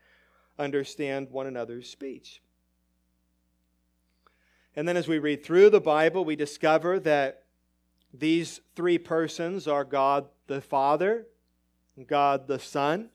understand 0.59 1.31
one 1.31 1.47
another's 1.47 1.91
speech. 1.91 2.41
And 4.78 4.87
then 4.87 4.97
as 4.97 5.08
we 5.08 5.18
read 5.18 5.42
through 5.42 5.70
the 5.70 5.80
Bible, 5.80 6.25
we 6.25 6.37
discover 6.37 7.00
that 7.00 7.42
these 8.14 8.61
three 8.76 8.97
persons 8.97 9.66
are 9.66 9.82
God 9.82 10.28
the 10.47 10.61
Father, 10.61 11.26
God 12.06 12.47
the 12.47 12.61
Son, 12.61 13.08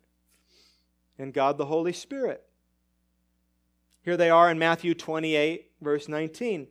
and 1.17 1.33
God 1.33 1.57
the 1.57 1.67
Holy 1.67 1.93
Spirit. 1.93 2.43
Here 4.01 4.17
they 4.17 4.29
are 4.29 4.51
in 4.51 4.59
Matthew 4.59 4.93
28, 4.93 5.71
verse 5.79 6.09
19. 6.09 6.67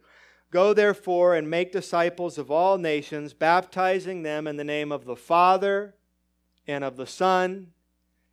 Go 0.50 0.74
therefore 0.74 1.36
and 1.36 1.48
make 1.48 1.72
disciples 1.72 2.36
of 2.36 2.50
all 2.50 2.76
nations, 2.76 3.32
baptizing 3.32 4.22
them 4.22 4.46
in 4.46 4.58
the 4.58 4.62
name 4.62 4.92
of 4.92 5.06
the 5.06 5.16
Father 5.16 5.94
and 6.66 6.84
of 6.84 6.98
the 6.98 7.06
Son 7.06 7.68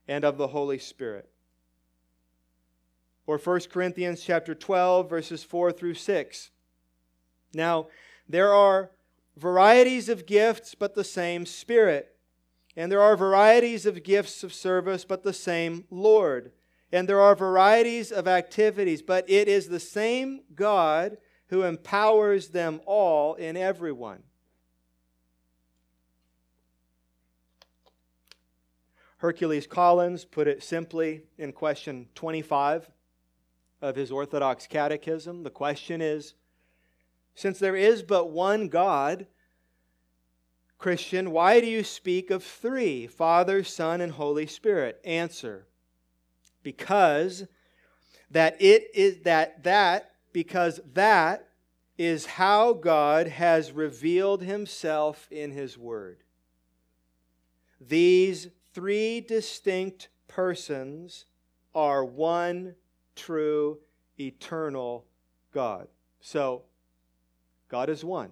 and 0.10 0.26
of 0.26 0.38
the 0.38 0.48
Holy 0.48 0.78
Spirit. 0.78 1.29
Or 3.30 3.38
1 3.38 3.60
Corinthians 3.72 4.24
chapter 4.24 4.56
12 4.56 5.08
verses 5.08 5.44
4 5.44 5.72
through 5.72 5.94
6. 5.94 6.50
Now, 7.54 7.86
there 8.28 8.52
are 8.52 8.90
varieties 9.38 10.10
of 10.10 10.26
gifts 10.26 10.74
but 10.74 10.96
the 10.96 11.04
same 11.04 11.46
Spirit. 11.46 12.16
And 12.76 12.92
there 12.92 13.04
are 13.04 13.16
varieties 13.16 13.86
of 13.86 14.02
gifts 14.02 14.44
of 14.44 14.52
service 14.52 15.06
but 15.06 15.22
the 15.22 15.32
same 15.32 15.86
Lord. 15.92 16.54
And 16.92 17.08
there 17.08 17.22
are 17.22 17.36
varieties 17.36 18.12
of 18.12 18.28
activities, 18.28 19.04
but 19.04 19.30
it 19.30 19.48
is 19.48 19.68
the 19.68 19.80
same 19.80 20.42
God 20.56 21.18
who 21.50 21.62
empowers 21.62 22.48
them 22.48 22.82
all 22.88 23.36
in 23.36 23.56
everyone. 23.56 24.24
Hercules 29.18 29.68
Collins 29.68 30.26
put 30.26 30.48
it 30.48 30.64
simply 30.64 31.22
in 31.38 31.54
question 31.54 32.08
25 32.16 32.90
of 33.82 33.96
his 33.96 34.12
Orthodox 34.12 34.68
Catechism. 34.68 35.44
The 35.44 35.50
question 35.50 36.02
is 36.02 36.34
Since 37.36 37.60
there 37.60 37.76
is 37.76 38.04
but 38.04 38.30
one 38.30 38.68
God, 38.68 39.28
Christian, 40.78 41.32
why 41.32 41.60
do 41.60 41.68
you 41.68 41.84
speak 41.84 42.32
of 42.32 42.44
three 42.44 43.08
Father, 43.08 43.64
Son, 43.64 44.02
and 44.02 44.14
Holy 44.14 44.48
Spirit? 44.48 45.00
Answer 45.04 45.68
Because 46.64 47.46
that 48.32 48.56
it 48.62 48.90
is 48.94 49.24
that 49.24 49.64
that 49.64 50.12
because 50.32 50.80
that 50.94 51.50
is 51.98 52.26
how 52.26 52.72
God 52.72 53.28
has 53.28 53.74
revealed 53.74 54.42
himself 54.42 55.28
in 55.30 55.52
his 55.52 55.78
word. 55.78 56.24
These 57.82 58.48
three 58.74 59.20
distinct 59.20 60.08
persons 60.28 61.26
are 61.76 62.06
one 62.06 62.76
true 63.20 63.80
eternal 64.20 65.06
God. 65.54 65.88
So, 66.22 66.64
God 67.70 67.90
is 67.90 68.04
one. 68.04 68.32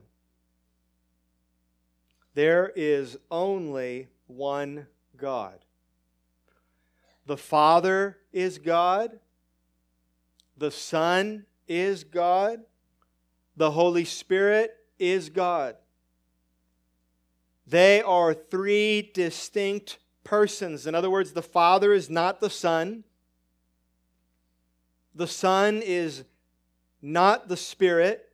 There 2.34 2.72
is 2.76 3.18
only 3.30 4.08
one 4.28 4.88
God. 5.18 5.60
The 7.26 7.38
Father 7.38 8.18
is 8.32 8.58
God. 8.58 9.20
The 10.58 10.72
Son 10.72 11.46
is 11.68 12.04
God. 12.04 12.62
The 13.56 13.72
Holy 13.72 14.06
Spirit 14.06 14.76
is 15.00 15.30
God. 15.30 15.76
They 17.66 18.02
are 18.02 18.34
three 18.34 19.12
distinct 19.14 19.98
persons. 20.24 20.88
In 20.88 20.96
other 20.96 21.10
words, 21.10 21.34
the 21.34 21.42
Father 21.42 21.92
is 21.92 22.10
not 22.10 22.40
the 22.40 22.50
Son, 22.50 23.04
the 25.18 25.28
Son 25.28 25.82
is 25.84 26.24
not 27.02 27.48
the 27.48 27.58
Spirit, 27.58 28.30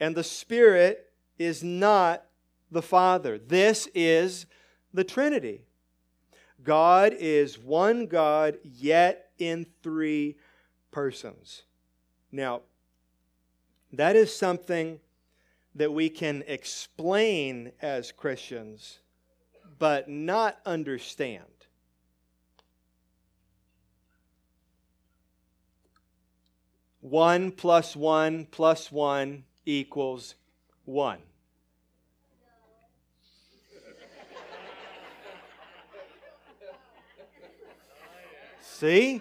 and 0.00 0.16
the 0.16 0.24
Spirit 0.24 1.12
is 1.38 1.62
not 1.62 2.24
the 2.72 2.82
Father. 2.82 3.38
This 3.38 3.88
is 3.94 4.46
the 4.92 5.04
Trinity. 5.04 5.62
God 6.64 7.14
is 7.16 7.56
one 7.56 8.06
God, 8.06 8.58
yet 8.64 9.30
in 9.38 9.66
three 9.82 10.36
persons. 10.90 11.62
Now, 12.32 12.62
that 13.92 14.16
is 14.16 14.34
something 14.34 14.98
that 15.76 15.92
we 15.92 16.08
can 16.08 16.42
explain 16.48 17.70
as 17.80 18.10
Christians, 18.10 18.98
but 19.78 20.08
not 20.08 20.58
understand. 20.66 21.44
One 27.02 27.50
plus 27.50 27.96
one 27.96 28.46
plus 28.46 28.92
one 28.92 29.42
equals 29.66 30.36
one. 30.84 31.18
See? 38.60 39.20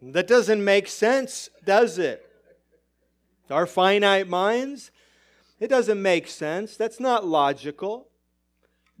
That 0.00 0.26
doesn't 0.26 0.64
make 0.64 0.88
sense, 0.88 1.50
does 1.64 1.98
it? 1.98 2.26
Our 3.50 3.66
finite 3.66 4.28
minds, 4.28 4.90
it 5.60 5.68
doesn't 5.68 6.00
make 6.00 6.26
sense. 6.26 6.76
That's 6.78 6.98
not 6.98 7.26
logical. 7.26 8.08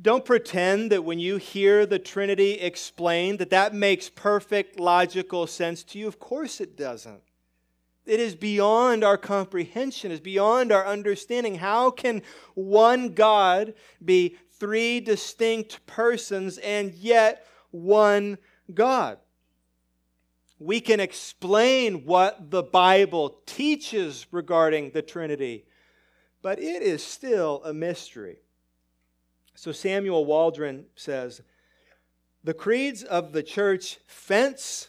Don't 0.02 0.24
pretend 0.24 0.90
that 0.90 1.04
when 1.04 1.20
you 1.20 1.36
hear 1.36 1.86
the 1.86 2.00
Trinity 2.00 2.54
explained 2.54 3.38
that 3.38 3.50
that 3.50 3.72
makes 3.72 4.10
perfect 4.10 4.80
logical 4.80 5.46
sense 5.46 5.84
to 5.84 5.98
you. 5.98 6.08
Of 6.08 6.18
course 6.18 6.60
it 6.60 6.76
doesn't. 6.76 7.22
It 8.04 8.18
is 8.18 8.34
beyond 8.34 9.04
our 9.04 9.16
comprehension, 9.16 10.10
it's 10.10 10.20
beyond 10.20 10.72
our 10.72 10.84
understanding. 10.84 11.54
How 11.54 11.92
can 11.92 12.22
one 12.54 13.14
God 13.14 13.74
be 14.04 14.36
three 14.58 14.98
distinct 14.98 15.86
persons 15.86 16.58
and 16.58 16.92
yet 16.94 17.46
one 17.70 18.38
God? 18.74 19.18
We 20.58 20.80
can 20.80 20.98
explain 20.98 22.04
what 22.04 22.50
the 22.50 22.64
Bible 22.64 23.40
teaches 23.46 24.26
regarding 24.32 24.90
the 24.90 25.02
Trinity, 25.02 25.64
but 26.40 26.58
it 26.58 26.82
is 26.82 27.04
still 27.04 27.62
a 27.64 27.72
mystery. 27.72 28.38
So 29.54 29.72
Samuel 29.72 30.24
Waldron 30.24 30.86
says, 30.96 31.42
the 32.44 32.54
creeds 32.54 33.02
of 33.02 33.32
the 33.32 33.42
church 33.42 33.98
fence 34.06 34.88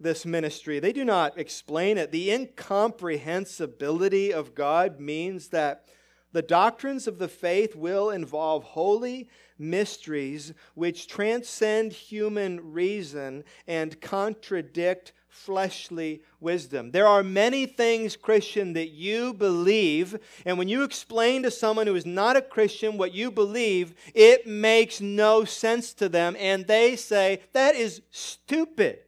this 0.00 0.26
ministry. 0.26 0.80
They 0.80 0.92
do 0.92 1.04
not 1.04 1.38
explain 1.38 1.98
it. 1.98 2.10
The 2.10 2.30
incomprehensibility 2.30 4.32
of 4.32 4.54
God 4.54 5.00
means 5.00 5.48
that 5.48 5.86
the 6.32 6.42
doctrines 6.42 7.06
of 7.06 7.18
the 7.18 7.28
faith 7.28 7.76
will 7.76 8.10
involve 8.10 8.64
holy 8.64 9.28
mysteries 9.56 10.52
which 10.74 11.06
transcend 11.06 11.92
human 11.92 12.72
reason 12.72 13.44
and 13.68 14.00
contradict 14.00 15.12
fleshly 15.34 16.22
wisdom. 16.40 16.92
There 16.92 17.08
are 17.08 17.22
many 17.22 17.66
things, 17.66 18.16
Christian, 18.16 18.72
that 18.74 18.90
you 18.90 19.34
believe, 19.34 20.16
and 20.46 20.56
when 20.56 20.68
you 20.68 20.84
explain 20.84 21.42
to 21.42 21.50
someone 21.50 21.86
who 21.86 21.96
is 21.96 22.06
not 22.06 22.36
a 22.36 22.42
Christian 22.42 22.96
what 22.96 23.12
you 23.12 23.30
believe, 23.30 23.94
it 24.14 24.46
makes 24.46 25.00
no 25.00 25.44
sense 25.44 25.92
to 25.94 26.08
them, 26.08 26.36
and 26.38 26.66
they 26.66 26.94
say, 26.94 27.42
That 27.52 27.74
is 27.74 28.00
stupid. 28.10 29.00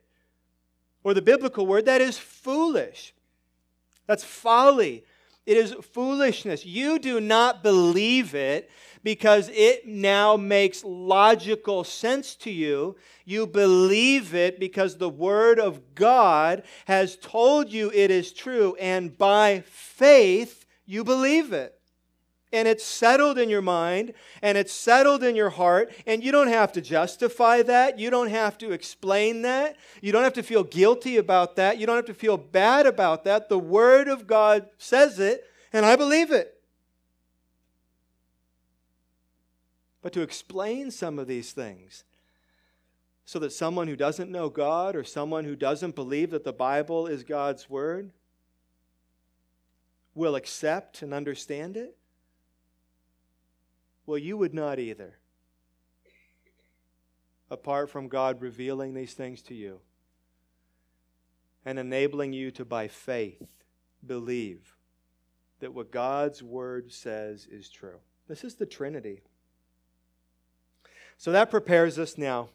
Or 1.04 1.14
the 1.14 1.22
biblical 1.22 1.66
word, 1.66 1.86
that 1.86 2.00
is 2.00 2.18
foolish. 2.18 3.14
That's 4.06 4.24
folly. 4.24 5.04
It 5.46 5.56
is 5.56 5.74
foolishness. 5.92 6.66
You 6.66 6.98
do 6.98 7.20
not 7.20 7.62
believe 7.62 8.34
it 8.34 8.68
because 9.06 9.48
it 9.54 9.86
now 9.86 10.36
makes 10.36 10.82
logical 10.82 11.84
sense 11.84 12.34
to 12.34 12.50
you. 12.50 12.96
You 13.24 13.46
believe 13.46 14.34
it 14.34 14.58
because 14.58 14.98
the 14.98 15.08
Word 15.08 15.60
of 15.60 15.94
God 15.94 16.64
has 16.86 17.14
told 17.14 17.70
you 17.70 17.92
it 17.94 18.10
is 18.10 18.32
true, 18.32 18.74
and 18.80 19.16
by 19.16 19.62
faith, 19.68 20.66
you 20.86 21.04
believe 21.04 21.52
it. 21.52 21.78
And 22.52 22.66
it's 22.66 22.82
settled 22.82 23.38
in 23.38 23.48
your 23.48 23.62
mind 23.62 24.12
and 24.42 24.58
it's 24.58 24.72
settled 24.72 25.22
in 25.22 25.36
your 25.36 25.50
heart 25.50 25.92
and 26.04 26.24
you 26.24 26.32
don't 26.32 26.48
have 26.48 26.72
to 26.72 26.80
justify 26.80 27.62
that. 27.62 28.00
You 28.00 28.10
don't 28.10 28.30
have 28.30 28.56
to 28.58 28.72
explain 28.72 29.42
that. 29.42 29.76
You 30.00 30.10
don't 30.10 30.22
have 30.24 30.32
to 30.34 30.42
feel 30.42 30.64
guilty 30.64 31.16
about 31.16 31.56
that. 31.56 31.78
You 31.78 31.86
don't 31.86 31.96
have 31.96 32.06
to 32.06 32.14
feel 32.14 32.38
bad 32.38 32.86
about 32.86 33.24
that. 33.24 33.48
The 33.48 33.58
word 33.58 34.08
of 34.08 34.26
god 34.26 34.68
says 34.78 35.18
it 35.18 35.44
and 35.72 35.84
i 35.84 35.96
believe 35.96 36.30
it 36.30 36.55
but 40.06 40.12
to 40.12 40.22
explain 40.22 40.92
some 40.92 41.18
of 41.18 41.26
these 41.26 41.50
things 41.50 42.04
so 43.24 43.40
that 43.40 43.52
someone 43.52 43.88
who 43.88 43.96
doesn't 43.96 44.30
know 44.30 44.48
god 44.48 44.94
or 44.94 45.02
someone 45.02 45.44
who 45.44 45.56
doesn't 45.56 45.96
believe 45.96 46.30
that 46.30 46.44
the 46.44 46.52
bible 46.52 47.08
is 47.08 47.24
god's 47.24 47.68
word 47.68 48.12
will 50.14 50.36
accept 50.36 51.02
and 51.02 51.12
understand 51.12 51.76
it 51.76 51.96
well, 54.06 54.18
you 54.18 54.36
would 54.36 54.54
not 54.54 54.78
either, 54.78 55.18
apart 57.50 57.90
from 57.90 58.06
God 58.06 58.40
revealing 58.40 58.94
these 58.94 59.14
things 59.14 59.42
to 59.42 59.54
you 59.54 59.80
and 61.64 61.78
enabling 61.78 62.32
you 62.32 62.52
to, 62.52 62.64
by 62.64 62.86
faith, 62.86 63.48
believe 64.06 64.76
that 65.58 65.74
what 65.74 65.90
God's 65.90 66.40
Word 66.40 66.92
says 66.92 67.48
is 67.50 67.68
true. 67.68 67.98
This 68.28 68.44
is 68.44 68.54
the 68.54 68.66
Trinity. 68.66 69.22
So 71.16 71.32
that 71.32 71.50
prepares 71.50 71.98
us 71.98 72.18
now 72.18 72.50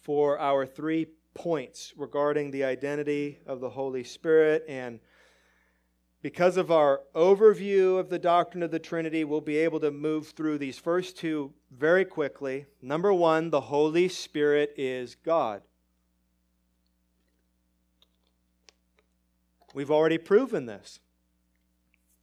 for 0.00 0.38
our 0.38 0.66
three 0.66 1.06
points 1.34 1.92
regarding 1.96 2.50
the 2.50 2.64
identity 2.64 3.38
of 3.46 3.60
the 3.60 3.70
Holy 3.70 4.04
Spirit 4.04 4.64
and 4.68 5.00
because 6.22 6.56
of 6.56 6.72
our 6.72 7.02
overview 7.14 8.00
of 8.00 8.08
the 8.08 8.18
doctrine 8.18 8.64
of 8.64 8.72
the 8.72 8.80
Trinity, 8.80 9.22
we'll 9.22 9.40
be 9.40 9.58
able 9.58 9.78
to 9.78 9.92
move 9.92 10.30
through 10.30 10.58
these 10.58 10.76
first 10.76 11.16
two 11.16 11.52
very 11.70 12.04
quickly. 12.04 12.66
Number 12.82 13.12
one, 13.12 13.50
the 13.50 13.60
Holy 13.60 14.08
Spirit 14.08 14.74
is 14.76 15.14
God. 15.14 15.62
We've 19.72 19.90
already 19.90 20.18
proven 20.18 20.66
this 20.66 20.98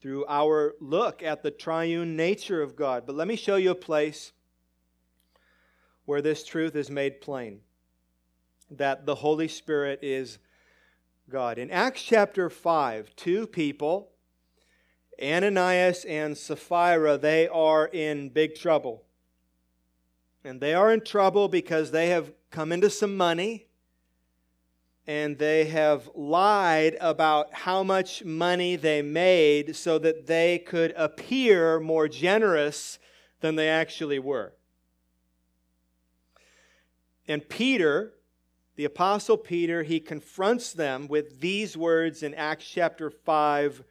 through 0.01 0.25
our 0.27 0.73
look 0.81 1.23
at 1.23 1.43
the 1.43 1.51
triune 1.51 2.17
nature 2.17 2.61
of 2.61 2.75
God. 2.75 3.05
But 3.05 3.15
let 3.15 3.29
me 3.29 3.37
show 3.37 3.55
you 3.55 3.71
a 3.71 3.75
place 3.75 4.33
where 6.05 6.21
this 6.21 6.43
truth 6.43 6.75
is 6.75 6.89
made 6.89 7.21
plain 7.21 7.61
that 8.77 9.05
the 9.05 9.15
Holy 9.15 9.47
Spirit 9.47 9.99
is 10.01 10.39
God. 11.29 11.57
In 11.57 11.71
Acts 11.71 12.01
chapter 12.01 12.49
5, 12.49 13.15
two 13.15 13.47
people, 13.47 14.09
Ananias 15.21 16.05
and 16.05 16.37
Sapphira, 16.37 17.17
they 17.17 17.47
are 17.47 17.87
in 17.87 18.29
big 18.29 18.55
trouble. 18.55 19.03
And 20.43 20.59
they 20.59 20.73
are 20.73 20.91
in 20.91 21.01
trouble 21.01 21.47
because 21.47 21.91
they 21.91 22.09
have 22.09 22.33
come 22.51 22.71
into 22.71 22.89
some 22.89 23.15
money 23.15 23.67
and 25.05 25.37
they 25.37 25.65
have 25.65 26.09
lied 26.15 26.97
about 27.01 27.53
how 27.53 27.83
much 27.83 28.23
money 28.23 28.75
they 28.75 29.01
made 29.01 29.75
so 29.75 29.97
that 29.99 30.27
they 30.27 30.59
could 30.59 30.93
appear 30.95 31.79
more 31.79 32.07
generous 32.07 32.99
than 33.41 33.55
they 33.55 33.69
actually 33.69 34.19
were. 34.19 34.53
And 37.27 37.47
Peter, 37.47 38.13
the 38.75 38.85
Apostle 38.85 39.37
Peter, 39.37 39.83
he 39.83 39.99
confronts 39.99 40.73
them 40.73 41.07
with 41.07 41.39
these 41.39 41.77
words 41.77 42.23
in 42.23 42.33
Acts 42.33 42.65
chapter 42.65 43.09
5, 43.09 43.83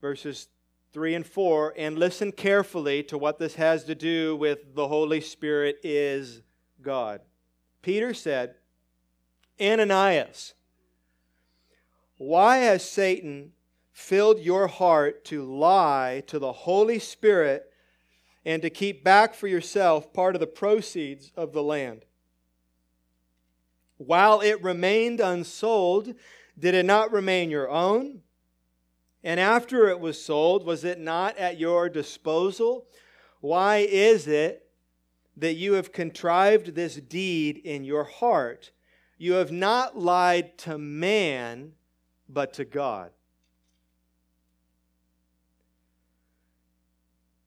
verses 0.00 0.48
3 0.92 1.14
and 1.14 1.26
4. 1.26 1.74
And 1.76 1.98
listen 1.98 2.32
carefully 2.32 3.02
to 3.04 3.18
what 3.18 3.38
this 3.38 3.54
has 3.54 3.84
to 3.84 3.94
do 3.94 4.34
with 4.36 4.74
the 4.74 4.88
Holy 4.88 5.20
Spirit 5.20 5.78
is 5.84 6.42
God. 6.82 7.20
Peter 7.82 8.12
said, 8.12 8.56
Ananias, 9.60 10.54
why 12.16 12.58
has 12.58 12.88
Satan 12.88 13.52
filled 13.92 14.40
your 14.40 14.66
heart 14.66 15.24
to 15.26 15.44
lie 15.44 16.22
to 16.26 16.38
the 16.38 16.52
Holy 16.52 16.98
Spirit 16.98 17.72
and 18.44 18.62
to 18.62 18.70
keep 18.70 19.04
back 19.04 19.34
for 19.34 19.46
yourself 19.46 20.12
part 20.12 20.34
of 20.34 20.40
the 20.40 20.46
proceeds 20.46 21.30
of 21.36 21.52
the 21.52 21.62
land? 21.62 22.04
While 23.98 24.40
it 24.40 24.62
remained 24.62 25.20
unsold, 25.20 26.14
did 26.58 26.74
it 26.74 26.86
not 26.86 27.12
remain 27.12 27.50
your 27.50 27.68
own? 27.68 28.22
And 29.22 29.40
after 29.40 29.88
it 29.88 30.00
was 30.00 30.22
sold, 30.22 30.64
was 30.64 30.84
it 30.84 30.98
not 30.98 31.36
at 31.36 31.58
your 31.58 31.88
disposal? 31.88 32.86
Why 33.40 33.78
is 33.78 34.26
it 34.26 34.70
that 35.36 35.54
you 35.54 35.74
have 35.74 35.92
contrived 35.92 36.74
this 36.74 36.96
deed 36.96 37.58
in 37.58 37.84
your 37.84 38.04
heart? 38.04 38.70
You 39.18 39.34
have 39.34 39.50
not 39.50 39.98
lied 39.98 40.56
to 40.58 40.78
man, 40.78 41.72
but 42.28 42.52
to 42.54 42.64
God. 42.64 43.10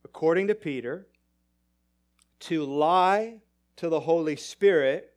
According 0.04 0.48
to 0.48 0.56
Peter, 0.56 1.08
to 2.42 2.66
lie 2.66 3.40
to 3.78 3.88
the 3.88 4.02
Holy 4.02 4.36
Spirit 4.36 5.11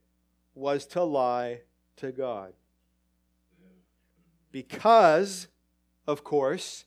was 0.55 0.87
to 0.87 1.03
lie 1.03 1.61
to 1.97 2.13
God. 2.13 2.53
Because 4.53 5.49
of 6.07 6.23
course, 6.23 6.85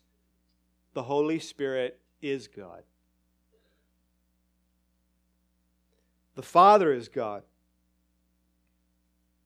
the 0.94 1.04
Holy 1.04 1.40
Spirit 1.40 2.00
is 2.22 2.48
God. 2.48 2.84
The 6.36 6.44
Father 6.44 6.94
is 6.94 7.08
God. 7.08 7.44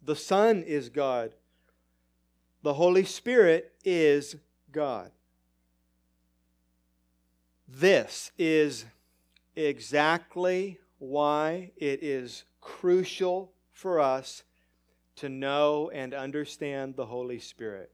The 0.03 0.15
Son 0.15 0.63
is 0.63 0.89
God. 0.89 1.31
The 2.63 2.73
Holy 2.73 3.05
Spirit 3.05 3.71
is 3.83 4.35
God. 4.71 5.11
This 7.67 8.31
is 8.37 8.85
exactly 9.55 10.79
why 10.99 11.71
it 11.77 12.03
is 12.03 12.43
crucial 12.59 13.53
for 13.81 13.99
us 13.99 14.43
to 15.15 15.27
know 15.27 15.89
and 15.91 16.13
understand 16.13 16.95
the 16.95 17.07
Holy 17.07 17.39
Spirit 17.39 17.91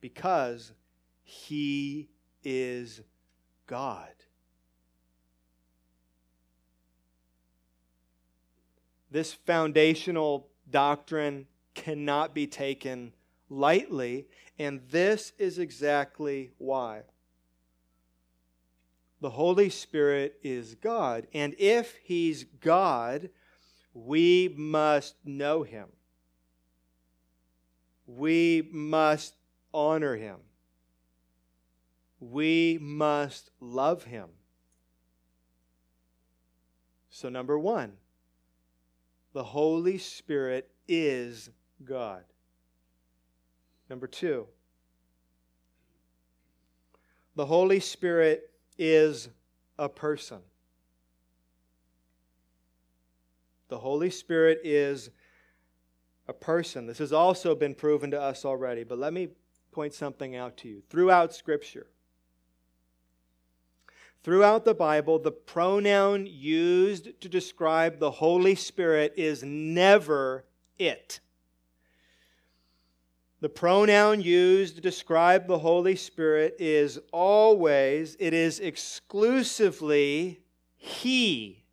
because 0.00 0.72
He 1.22 2.08
is 2.42 3.02
God. 3.66 4.08
This 9.10 9.34
foundational 9.34 10.48
doctrine 10.70 11.46
cannot 11.74 12.34
be 12.34 12.46
taken 12.46 13.12
lightly, 13.50 14.26
and 14.58 14.80
this 14.90 15.34
is 15.38 15.58
exactly 15.58 16.50
why. 16.56 17.02
The 19.20 19.30
Holy 19.30 19.68
Spirit 19.68 20.38
is 20.42 20.76
God, 20.76 21.26
and 21.34 21.54
if 21.58 21.94
He's 22.02 22.44
God, 22.44 23.28
we 23.96 24.52
must 24.54 25.14
know 25.24 25.62
Him. 25.62 25.86
We 28.06 28.68
must 28.70 29.34
honor 29.72 30.16
Him. 30.16 30.36
We 32.20 32.78
must 32.80 33.50
love 33.58 34.04
Him. 34.04 34.28
So, 37.08 37.30
number 37.30 37.58
one, 37.58 37.94
the 39.32 39.44
Holy 39.44 39.96
Spirit 39.96 40.68
is 40.86 41.48
God. 41.82 42.24
Number 43.88 44.06
two, 44.06 44.46
the 47.34 47.46
Holy 47.46 47.80
Spirit 47.80 48.50
is 48.76 49.30
a 49.78 49.88
person. 49.88 50.40
The 53.68 53.78
Holy 53.78 54.10
Spirit 54.10 54.60
is 54.62 55.10
a 56.28 56.32
person. 56.32 56.86
This 56.86 56.98
has 56.98 57.12
also 57.12 57.54
been 57.54 57.74
proven 57.74 58.10
to 58.12 58.20
us 58.20 58.44
already, 58.44 58.84
but 58.84 58.98
let 58.98 59.12
me 59.12 59.28
point 59.72 59.94
something 59.94 60.36
out 60.36 60.56
to 60.58 60.68
you. 60.68 60.82
Throughout 60.88 61.34
Scripture, 61.34 61.86
throughout 64.22 64.64
the 64.64 64.74
Bible, 64.74 65.18
the 65.18 65.32
pronoun 65.32 66.26
used 66.26 67.20
to 67.20 67.28
describe 67.28 67.98
the 67.98 68.10
Holy 68.10 68.54
Spirit 68.54 69.14
is 69.16 69.42
never 69.42 70.44
it. 70.78 71.20
The 73.40 73.48
pronoun 73.50 74.22
used 74.22 74.76
to 74.76 74.80
describe 74.80 75.46
the 75.46 75.58
Holy 75.58 75.94
Spirit 75.94 76.56
is 76.58 76.98
always, 77.12 78.16
it 78.18 78.32
is 78.32 78.60
exclusively 78.60 80.40
He. 80.76 81.65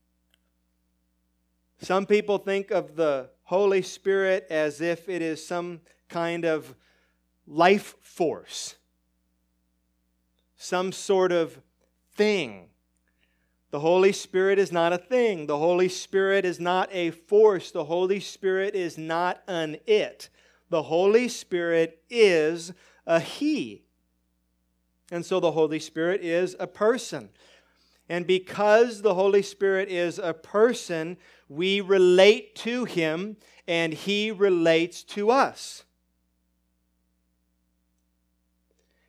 Some 1.83 2.05
people 2.05 2.37
think 2.37 2.71
of 2.71 2.95
the 2.95 3.29
Holy 3.43 3.81
Spirit 3.81 4.47
as 4.49 4.79
if 4.79 5.09
it 5.09 5.21
is 5.21 5.45
some 5.45 5.81
kind 6.07 6.45
of 6.45 6.75
life 7.45 7.95
force, 7.99 8.75
some 10.55 10.93
sort 10.93 11.33
of 11.33 11.59
thing. 12.15 12.69
The 13.71 13.81
Holy 13.81 14.13
Spirit 14.13 14.59
is 14.59 14.71
not 14.71 14.93
a 14.93 14.97
thing. 14.97 15.45
The 15.45 15.57
Holy 15.57 15.89
Spirit 15.89 16.45
is 16.45 16.57
not 16.57 16.87
a 16.93 17.11
force. 17.11 17.69
The 17.69 17.83
Holy 17.83 18.21
Spirit 18.21 18.75
is 18.75 18.97
not 18.97 19.41
an 19.49 19.75
it. 19.85 20.29
The 20.69 20.83
Holy 20.83 21.27
Spirit 21.27 22.01
is 22.09 22.71
a 23.05 23.19
He. 23.19 23.83
And 25.11 25.25
so 25.25 25.41
the 25.41 25.51
Holy 25.51 25.79
Spirit 25.79 26.21
is 26.21 26.55
a 26.61 26.67
person. 26.67 27.29
And 28.09 28.27
because 28.27 29.01
the 29.01 29.13
Holy 29.13 29.41
Spirit 29.41 29.89
is 29.89 30.19
a 30.19 30.33
person, 30.33 31.17
we 31.47 31.81
relate 31.81 32.55
to 32.57 32.85
Him 32.85 33.37
and 33.67 33.93
He 33.93 34.31
relates 34.31 35.03
to 35.03 35.31
us. 35.31 35.83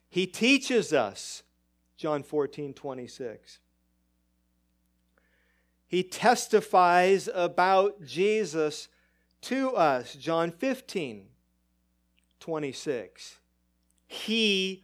He 0.09 0.25
teaches 0.25 0.93
us, 0.93 1.43
John 1.97 2.23
14, 2.23 2.73
26. 2.73 3.59
He 5.87 6.03
testifies 6.03 7.29
about 7.33 8.03
Jesus 8.03 8.87
to 9.41 9.75
us, 9.75 10.13
John 10.15 10.51
15, 10.51 11.25
26. 12.39 13.39
He 14.07 14.83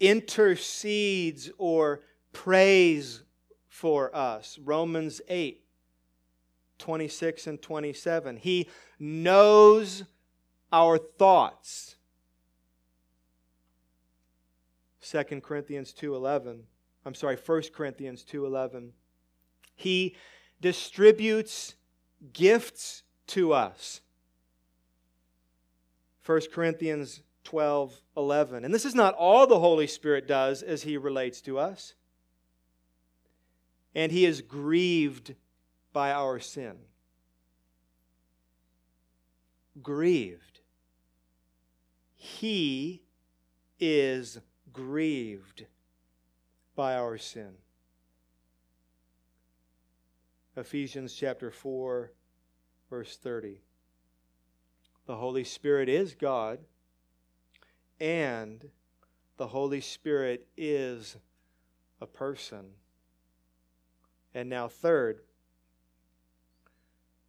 intercedes 0.00 1.50
or 1.56 2.00
prays 2.32 3.22
for 3.74 4.14
us. 4.14 4.56
Romans 4.62 5.20
8, 5.28 5.60
26 6.78 7.48
and 7.48 7.60
27. 7.60 8.36
He 8.36 8.68
knows 9.00 10.04
our 10.72 10.96
thoughts. 10.96 11.96
2 15.02 15.40
Corinthians 15.42 15.92
2:11. 15.92 16.68
I'm 17.04 17.16
sorry, 17.16 17.34
1 17.34 17.72
Corinthians 17.72 18.22
2:11. 18.22 18.92
He 19.74 20.14
distributes 20.60 21.74
gifts 22.32 23.02
to 23.26 23.52
us. 23.52 24.02
1 26.24 26.52
Corinthians 26.52 27.22
12 27.42 28.00
11. 28.16 28.64
And 28.64 28.72
this 28.72 28.84
is 28.84 28.94
not 28.94 29.14
all 29.14 29.48
the 29.48 29.58
Holy 29.58 29.88
Spirit 29.88 30.28
does 30.28 30.62
as 30.62 30.84
he 30.84 30.96
relates 30.96 31.40
to 31.40 31.58
us. 31.58 31.94
And 33.94 34.10
he 34.10 34.24
is 34.24 34.40
grieved 34.40 35.34
by 35.92 36.12
our 36.12 36.40
sin. 36.40 36.76
Grieved. 39.82 40.60
He 42.14 43.02
is 43.78 44.40
grieved 44.72 45.66
by 46.74 46.96
our 46.96 47.18
sin. 47.18 47.52
Ephesians 50.56 51.14
chapter 51.14 51.50
4, 51.50 52.12
verse 52.88 53.16
30. 53.16 53.60
The 55.06 55.16
Holy 55.16 55.44
Spirit 55.44 55.88
is 55.88 56.14
God, 56.14 56.60
and 58.00 58.70
the 59.36 59.48
Holy 59.48 59.80
Spirit 59.80 60.46
is 60.56 61.16
a 62.00 62.06
person. 62.06 62.66
And 64.34 64.48
now, 64.48 64.68
third, 64.68 65.20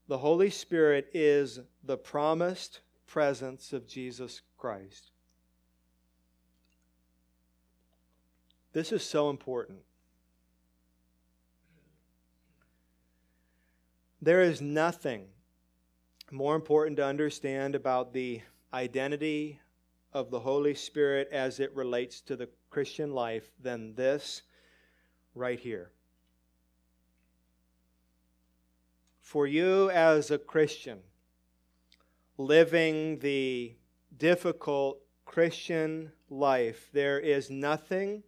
the 0.07 0.17
Holy 0.17 0.49
Spirit 0.49 1.09
is 1.13 1.59
the 1.83 1.97
promised 1.97 2.81
presence 3.07 3.73
of 3.73 3.87
Jesus 3.87 4.41
Christ. 4.57 5.11
This 8.73 8.91
is 8.91 9.03
so 9.03 9.29
important. 9.29 9.79
There 14.21 14.41
is 14.41 14.59
nothing 14.59 15.27
more 16.31 16.55
important 16.55 16.97
to 16.97 17.05
understand 17.05 17.75
about 17.75 18.11
the 18.11 18.41
identity 18.73 19.59
of 20.13 20.31
the 20.31 20.39
Holy 20.39 20.73
Spirit 20.73 21.29
as 21.31 21.59
it 21.59 21.75
relates 21.75 22.21
to 22.21 22.35
the 22.35 22.49
Christian 22.69 23.11
life 23.11 23.51
than 23.61 23.93
this 23.95 24.41
right 25.35 25.59
here. 25.59 25.91
For 29.25 29.47
you 29.47 29.89
as 29.89 30.29
a 30.29 30.37
Christian, 30.37 30.99
living 32.37 33.17
the 33.17 33.75
difficult 34.15 34.99
Christian 35.25 36.11
life, 36.29 36.91
there 36.93 37.19
is 37.19 37.49
nothing 37.49 38.21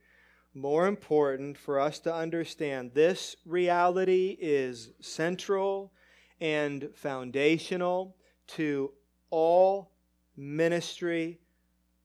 more 0.56 0.88
important 0.88 1.56
for 1.56 1.80
us 1.80 2.00
to 2.00 2.14
understand. 2.14 2.96
This 2.96 3.36
reality 3.46 4.38
is 4.42 4.90
central 5.00 5.94
and 6.42 6.90
foundational 6.96 8.16
to 8.48 8.92
all 9.30 9.92
ministry 10.36 11.40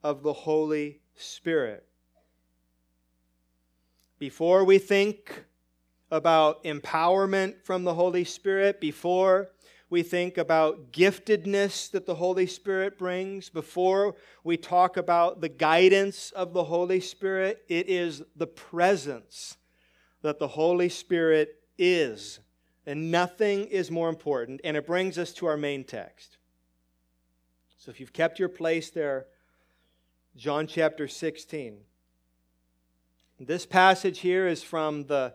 of 0.03 0.23
the 0.23 0.35
Holy 0.35 1.01
Spirit. 1.17 1.87
Before 4.19 4.65
we 4.65 4.77
think 4.77 5.47
about 6.13 6.63
empowerment 6.63 7.65
from 7.65 7.85
the 7.85 7.95
Holy 7.95 8.23
Spirit, 8.23 8.81
before 8.81 9.49
we 9.89 10.03
think 10.03 10.37
about 10.37 10.93
giftedness 10.93 11.91
that 11.91 12.05
the 12.05 12.15
Holy 12.15 12.47
Spirit 12.47 12.99
brings, 12.99 13.49
before 13.49 14.15
we 14.45 14.59
talk 14.59 14.99
about 14.99 15.41
the 15.41 15.49
guidance 15.49 16.31
of 16.33 16.53
the 16.53 16.65
Holy 16.65 17.01
Spirit, 17.01 17.65
it 17.69 17.89
is 17.89 18.23
the 18.37 18.47
presence 18.47 19.57
that 20.21 20.39
the 20.39 20.49
Holy 20.49 20.91
Spirit 20.91 21.57
is. 21.79 22.41
And 22.87 23.11
nothing 23.11 23.67
is 23.67 23.91
more 23.91 24.11
important. 24.11 24.61
And 24.65 24.77
it 24.77 24.87
brings 24.87 25.17
us 25.17 25.33
to 25.35 25.47
our 25.47 25.57
main 25.57 25.83
text. 25.83 26.37
So 27.79 27.91
if 27.91 28.01
you've 28.01 28.13
kept 28.13 28.39
your 28.39 28.49
place 28.51 28.91
there, 28.91 29.27
John 30.37 30.67
chapter 30.67 31.09
16. 31.09 31.79
This 33.41 33.65
passage 33.65 34.21
here 34.21 34.47
is 34.47 34.63
from 34.63 35.07
the 35.07 35.35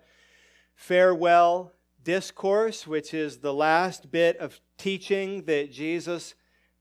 farewell 0.77 1.73
discourse, 2.03 2.87
which 2.87 3.13
is 3.13 3.39
the 3.39 3.53
last 3.53 4.09
bit 4.11 4.37
of 4.37 4.61
teaching 4.77 5.43
that 5.43 5.71
Jesus 5.71 6.35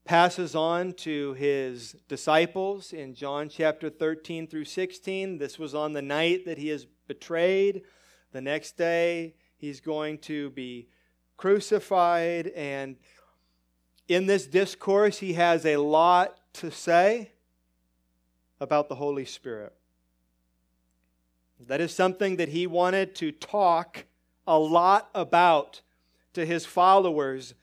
passes 0.04 0.54
on 0.54 0.92
to 0.92 1.32
his 1.32 1.96
disciples 2.06 2.92
in 2.92 3.14
John 3.14 3.48
chapter 3.48 3.90
13 3.90 4.46
through 4.46 4.66
16. 4.66 5.38
This 5.38 5.58
was 5.58 5.74
on 5.74 5.94
the 5.94 6.02
night 6.02 6.44
that 6.44 6.58
he 6.58 6.70
is 6.70 6.86
betrayed. 7.08 7.82
The 8.30 8.40
next 8.40 8.76
day, 8.76 9.34
he's 9.56 9.80
going 9.80 10.18
to 10.18 10.50
be 10.50 10.88
crucified. 11.36 12.48
And 12.48 12.96
in 14.06 14.26
this 14.26 14.46
discourse, 14.46 15.18
he 15.18 15.32
has 15.32 15.66
a 15.66 15.78
lot 15.78 16.38
to 16.54 16.70
say 16.70 17.32
about 18.60 18.88
the 18.88 18.94
Holy 18.94 19.24
Spirit. 19.24 19.75
That 21.58 21.80
is 21.80 21.94
something 21.94 22.36
that 22.36 22.50
he 22.50 22.66
wanted 22.66 23.14
to 23.16 23.32
talk 23.32 24.04
a 24.46 24.58
lot 24.58 25.10
about 25.14 25.80
to 26.34 26.44
his 26.44 26.66
followers 26.66 27.54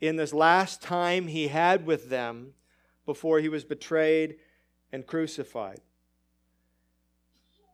in 0.00 0.16
this 0.16 0.34
last 0.34 0.82
time 0.82 1.28
he 1.28 1.48
had 1.48 1.86
with 1.86 2.10
them 2.10 2.52
before 3.06 3.40
he 3.40 3.48
was 3.48 3.64
betrayed 3.64 4.36
and 4.92 5.06
crucified. 5.06 5.80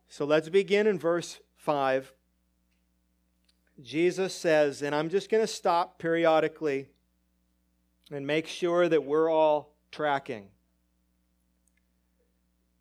So 0.07 0.25
let's 0.25 0.49
begin 0.49 0.87
in 0.87 0.97
verse 0.97 1.39
5. 1.57 2.13
Jesus 3.81 4.33
says, 4.33 4.81
and 4.81 4.93
I'm 4.93 5.09
just 5.09 5.29
going 5.29 5.43
to 5.43 5.47
stop 5.47 5.99
periodically 5.99 6.87
and 8.11 8.25
make 8.25 8.47
sure 8.47 8.87
that 8.87 9.03
we're 9.03 9.29
all 9.29 9.73
tracking. 9.91 10.49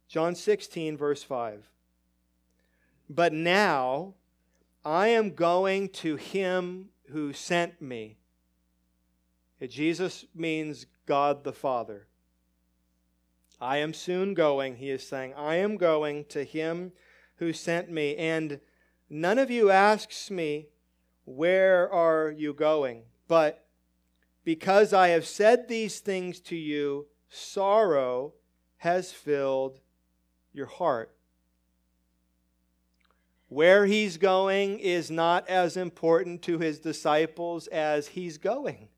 John 0.08 0.34
16, 0.34 0.96
verse 0.96 1.22
5. 1.22 1.71
But 3.14 3.34
now, 3.34 4.14
I 4.86 5.08
am 5.08 5.34
going 5.34 5.90
to 5.90 6.16
him 6.16 6.88
who 7.10 7.34
sent 7.34 7.82
me. 7.82 8.16
Jesus 9.68 10.24
means 10.34 10.86
God 11.04 11.44
the 11.44 11.52
Father. 11.52 12.06
I 13.60 13.76
am 13.76 13.92
soon 13.92 14.32
going, 14.32 14.76
he 14.76 14.88
is 14.88 15.06
saying. 15.06 15.34
I 15.34 15.56
am 15.56 15.76
going 15.76 16.24
to 16.30 16.42
him 16.42 16.92
who 17.36 17.52
sent 17.52 17.90
me. 17.90 18.16
And 18.16 18.60
none 19.10 19.38
of 19.38 19.50
you 19.50 19.70
asks 19.70 20.30
me, 20.30 20.68
Where 21.26 21.92
are 21.92 22.30
you 22.30 22.54
going? 22.54 23.02
But 23.28 23.66
because 24.42 24.94
I 24.94 25.08
have 25.08 25.26
said 25.26 25.68
these 25.68 26.00
things 26.00 26.40
to 26.40 26.56
you, 26.56 27.08
sorrow 27.28 28.32
has 28.78 29.12
filled 29.12 29.80
your 30.54 30.66
heart. 30.66 31.14
Where 33.52 33.84
he's 33.84 34.16
going 34.16 34.78
is 34.78 35.10
not 35.10 35.46
as 35.46 35.76
important 35.76 36.40
to 36.44 36.58
his 36.58 36.78
disciples 36.78 37.66
as 37.66 38.08
he's 38.08 38.38
going. 38.38 38.88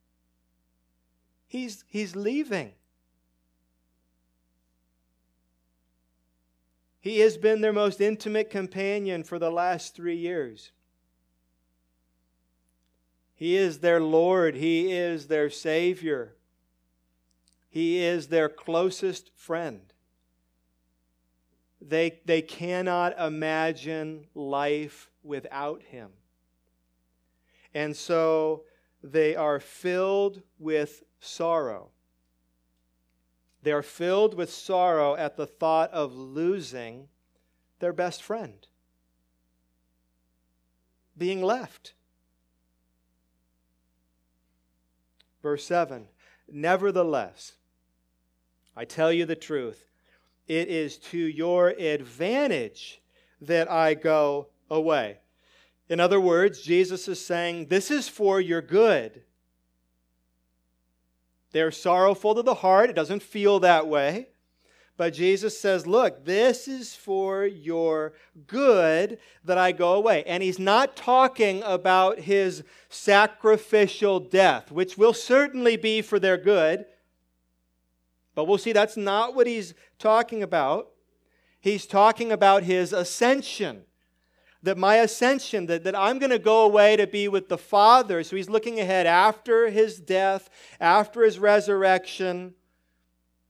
He's, 1.48 1.82
he's 1.88 2.14
leaving. 2.14 2.70
He 7.00 7.18
has 7.18 7.36
been 7.36 7.62
their 7.62 7.72
most 7.72 8.00
intimate 8.00 8.48
companion 8.48 9.24
for 9.24 9.40
the 9.40 9.50
last 9.50 9.96
three 9.96 10.18
years. 10.18 10.70
He 13.34 13.56
is 13.56 13.80
their 13.80 14.00
Lord. 14.00 14.54
He 14.54 14.92
is 14.92 15.26
their 15.26 15.50
Savior. 15.50 16.36
He 17.68 18.04
is 18.04 18.28
their 18.28 18.48
closest 18.48 19.32
friend. 19.34 19.93
They, 21.86 22.20
they 22.24 22.40
cannot 22.40 23.18
imagine 23.18 24.26
life 24.34 25.10
without 25.22 25.82
him. 25.82 26.10
And 27.74 27.94
so 27.94 28.64
they 29.02 29.36
are 29.36 29.60
filled 29.60 30.40
with 30.58 31.02
sorrow. 31.20 31.90
They 33.62 33.72
are 33.72 33.82
filled 33.82 34.34
with 34.34 34.50
sorrow 34.50 35.14
at 35.14 35.36
the 35.36 35.46
thought 35.46 35.90
of 35.90 36.14
losing 36.14 37.08
their 37.80 37.92
best 37.92 38.22
friend, 38.22 38.66
being 41.18 41.42
left. 41.42 41.92
Verse 45.42 45.66
7 45.66 46.08
Nevertheless, 46.50 47.56
I 48.74 48.84
tell 48.84 49.12
you 49.12 49.26
the 49.26 49.36
truth 49.36 49.84
it 50.46 50.68
is 50.68 50.98
to 50.98 51.18
your 51.18 51.70
advantage 51.70 53.00
that 53.40 53.70
I 53.70 53.94
go 53.94 54.48
away. 54.70 55.18
In 55.88 56.00
other 56.00 56.20
words, 56.20 56.62
Jesus 56.62 57.08
is 57.08 57.24
saying, 57.24 57.66
This 57.66 57.90
is 57.90 58.08
for 58.08 58.40
your 58.40 58.62
good. 58.62 59.22
They're 61.52 61.70
sorrowful 61.70 62.34
to 62.34 62.42
the 62.42 62.54
heart. 62.54 62.90
It 62.90 62.96
doesn't 62.96 63.22
feel 63.22 63.60
that 63.60 63.86
way. 63.86 64.28
But 64.96 65.12
Jesus 65.12 65.58
says, 65.58 65.86
Look, 65.86 66.24
this 66.24 66.68
is 66.68 66.94
for 66.94 67.44
your 67.44 68.14
good 68.46 69.18
that 69.44 69.58
I 69.58 69.72
go 69.72 69.94
away. 69.94 70.24
And 70.24 70.42
he's 70.42 70.58
not 70.58 70.96
talking 70.96 71.62
about 71.64 72.20
his 72.20 72.64
sacrificial 72.88 74.20
death, 74.20 74.70
which 74.70 74.96
will 74.96 75.14
certainly 75.14 75.76
be 75.76 76.00
for 76.00 76.18
their 76.18 76.36
good. 76.36 76.86
But 78.34 78.44
we'll 78.44 78.58
see 78.58 78.72
that's 78.72 78.96
not 78.96 79.34
what 79.34 79.46
he's 79.46 79.74
talking 79.98 80.42
about. 80.42 80.90
He's 81.60 81.86
talking 81.86 82.32
about 82.32 82.64
his 82.64 82.92
ascension. 82.92 83.84
That 84.62 84.78
my 84.78 84.96
ascension, 84.96 85.66
that, 85.66 85.84
that 85.84 85.94
I'm 85.94 86.18
going 86.18 86.30
to 86.30 86.38
go 86.38 86.64
away 86.64 86.96
to 86.96 87.06
be 87.06 87.28
with 87.28 87.48
the 87.48 87.58
Father. 87.58 88.24
So 88.24 88.36
he's 88.36 88.48
looking 88.48 88.80
ahead 88.80 89.06
after 89.06 89.70
his 89.70 90.00
death, 90.00 90.48
after 90.80 91.22
his 91.22 91.38
resurrection. 91.38 92.54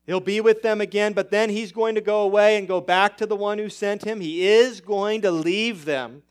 He'll 0.07 0.21
be 0.21 0.41
with 0.41 0.63
them 0.63 0.81
again, 0.81 1.13
but 1.13 1.31
then 1.31 1.51
he's 1.51 1.73
going 1.73 1.95
to 1.95 2.01
go 2.01 2.23
away 2.23 2.57
and 2.57 2.69
go 2.69 2.81
back 2.81 3.17
to 3.19 3.27
the 3.27 3.37
one 3.37 3.59
who 3.59 3.69
sent 3.69 4.05
him. 4.05 4.21
He 4.21 4.47
is 4.47 4.81
going 4.81 5.23
to 5.23 5.31
leave 5.31 5.85
them. 5.85 6.23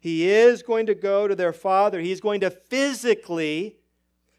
He 0.00 0.28
is 0.28 0.62
going 0.62 0.86
to 0.86 0.94
go 0.94 1.26
to 1.26 1.34
their 1.34 1.52
Father. 1.52 2.00
He's 2.00 2.20
going 2.20 2.40
to 2.40 2.50
physically, 2.50 3.76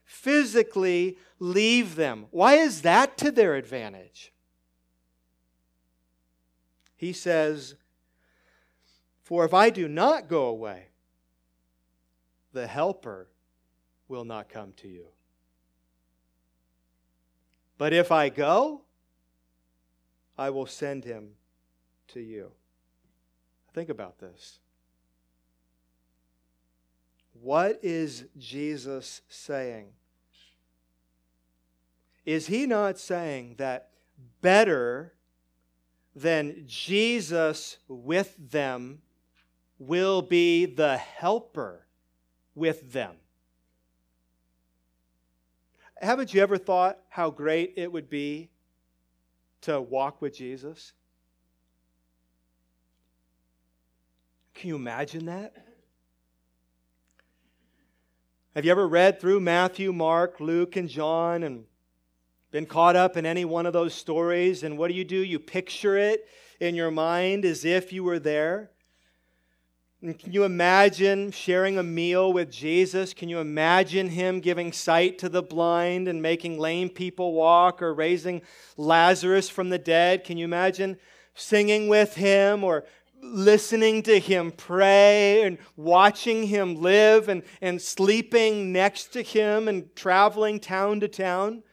physically 0.05 1.17
leave 1.39 1.95
them. 1.95 2.25
Why 2.31 2.55
is 2.55 2.81
that 2.81 3.17
to 3.19 3.31
their 3.31 3.55
advantage? 3.55 4.31
He 6.95 7.13
says, 7.13 7.75
For 9.23 9.45
if 9.45 9.53
I 9.53 9.69
do 9.69 9.87
not 9.87 10.27
go 10.27 10.45
away, 10.45 10.87
the 12.53 12.67
Helper 12.67 13.29
will 14.07 14.25
not 14.25 14.49
come 14.49 14.73
to 14.77 14.87
you. 14.87 15.05
But 17.77 17.93
if 17.93 18.11
I 18.11 18.29
go, 18.29 18.81
I 20.37 20.49
will 20.49 20.65
send 20.65 21.03
him 21.03 21.29
to 22.09 22.19
you. 22.19 22.51
Think 23.73 23.89
about 23.89 24.17
this. 24.19 24.59
What 27.41 27.79
is 27.83 28.25
Jesus 28.37 29.21
saying? 29.29 29.89
Is 32.27 32.47
he 32.47 32.67
not 32.67 32.99
saying 32.99 33.55
that 33.57 33.91
better 34.41 35.13
than 36.13 36.65
Jesus 36.67 37.77
with 37.87 38.35
them 38.37 39.01
will 39.79 40.21
be 40.21 40.65
the 40.65 40.97
helper 40.97 41.87
with 42.53 42.91
them? 42.91 43.15
Haven't 46.01 46.33
you 46.33 46.41
ever 46.41 46.57
thought 46.57 46.99
how 47.07 47.29
great 47.29 47.75
it 47.77 47.89
would 47.89 48.09
be 48.09 48.49
to 49.61 49.79
walk 49.79 50.21
with 50.21 50.35
Jesus? 50.35 50.91
Can 54.53 54.67
you 54.67 54.75
imagine 54.75 55.27
that? 55.27 55.65
Have 58.53 58.65
you 58.65 58.71
ever 58.71 58.85
read 58.85 59.21
through 59.21 59.39
Matthew, 59.39 59.93
Mark, 59.93 60.41
Luke, 60.41 60.75
and 60.75 60.89
John 60.89 61.43
and 61.43 61.63
been 62.51 62.65
caught 62.65 62.95
up 62.95 63.17
in 63.17 63.25
any 63.25 63.45
one 63.45 63.65
of 63.65 63.73
those 63.73 63.93
stories, 63.93 64.63
and 64.63 64.77
what 64.77 64.87
do 64.87 64.93
you 64.93 65.03
do? 65.03 65.17
You 65.17 65.39
picture 65.39 65.97
it 65.97 66.27
in 66.59 66.75
your 66.75 66.91
mind 66.91 67.45
as 67.45 67.65
if 67.65 67.91
you 67.91 68.03
were 68.03 68.19
there. 68.19 68.71
And 70.01 70.17
can 70.17 70.31
you 70.31 70.43
imagine 70.43 71.31
sharing 71.31 71.79
a 71.79 71.83
meal 71.83 72.31
with 72.31 72.51
Jesus? 72.51 73.15
Can 73.15 73.29
you 73.29 73.39
imagine 73.39 74.09
him 74.09 74.41
giving 74.41 74.71
sight 74.71 75.17
to 75.19 75.29
the 75.29 75.41
blind 75.41 76.07
and 76.07 76.21
making 76.21 76.59
lame 76.59 76.89
people 76.89 77.33
walk 77.33 77.81
or 77.81 77.95
raising 77.95 78.43
Lazarus 78.77 79.49
from 79.49 79.69
the 79.69 79.79
dead? 79.79 80.23
Can 80.23 80.37
you 80.37 80.45
imagine 80.45 80.97
singing 81.33 81.87
with 81.87 82.13
him 82.13 82.63
or 82.63 82.85
listening 83.23 84.03
to 84.03 84.19
him 84.19 84.51
pray 84.51 85.41
and 85.41 85.57
watching 85.75 86.43
him 86.43 86.75
live 86.75 87.27
and, 87.27 87.41
and 87.59 87.81
sleeping 87.81 88.71
next 88.71 89.07
to 89.13 89.23
him 89.23 89.67
and 89.67 89.95
traveling 89.95 90.59
town 90.59 90.99
to 90.99 91.07
town? 91.07 91.63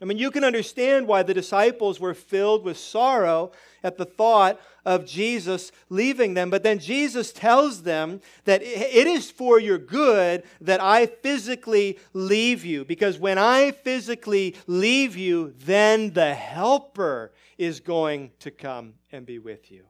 I 0.00 0.04
mean, 0.04 0.18
you 0.18 0.30
can 0.30 0.44
understand 0.44 1.08
why 1.08 1.24
the 1.24 1.34
disciples 1.34 1.98
were 1.98 2.14
filled 2.14 2.64
with 2.64 2.78
sorrow 2.78 3.50
at 3.82 3.96
the 3.96 4.04
thought 4.04 4.60
of 4.84 5.04
Jesus 5.04 5.72
leaving 5.88 6.34
them. 6.34 6.50
But 6.50 6.62
then 6.62 6.78
Jesus 6.78 7.32
tells 7.32 7.82
them 7.82 8.20
that 8.44 8.62
it 8.62 9.06
is 9.08 9.28
for 9.28 9.58
your 9.58 9.78
good 9.78 10.44
that 10.60 10.80
I 10.80 11.06
physically 11.06 11.98
leave 12.12 12.64
you. 12.64 12.84
Because 12.84 13.18
when 13.18 13.38
I 13.38 13.72
physically 13.72 14.54
leave 14.68 15.16
you, 15.16 15.54
then 15.58 16.12
the 16.12 16.32
Helper 16.32 17.32
is 17.56 17.80
going 17.80 18.30
to 18.38 18.52
come 18.52 18.94
and 19.10 19.26
be 19.26 19.40
with 19.40 19.70
you. 19.72 19.84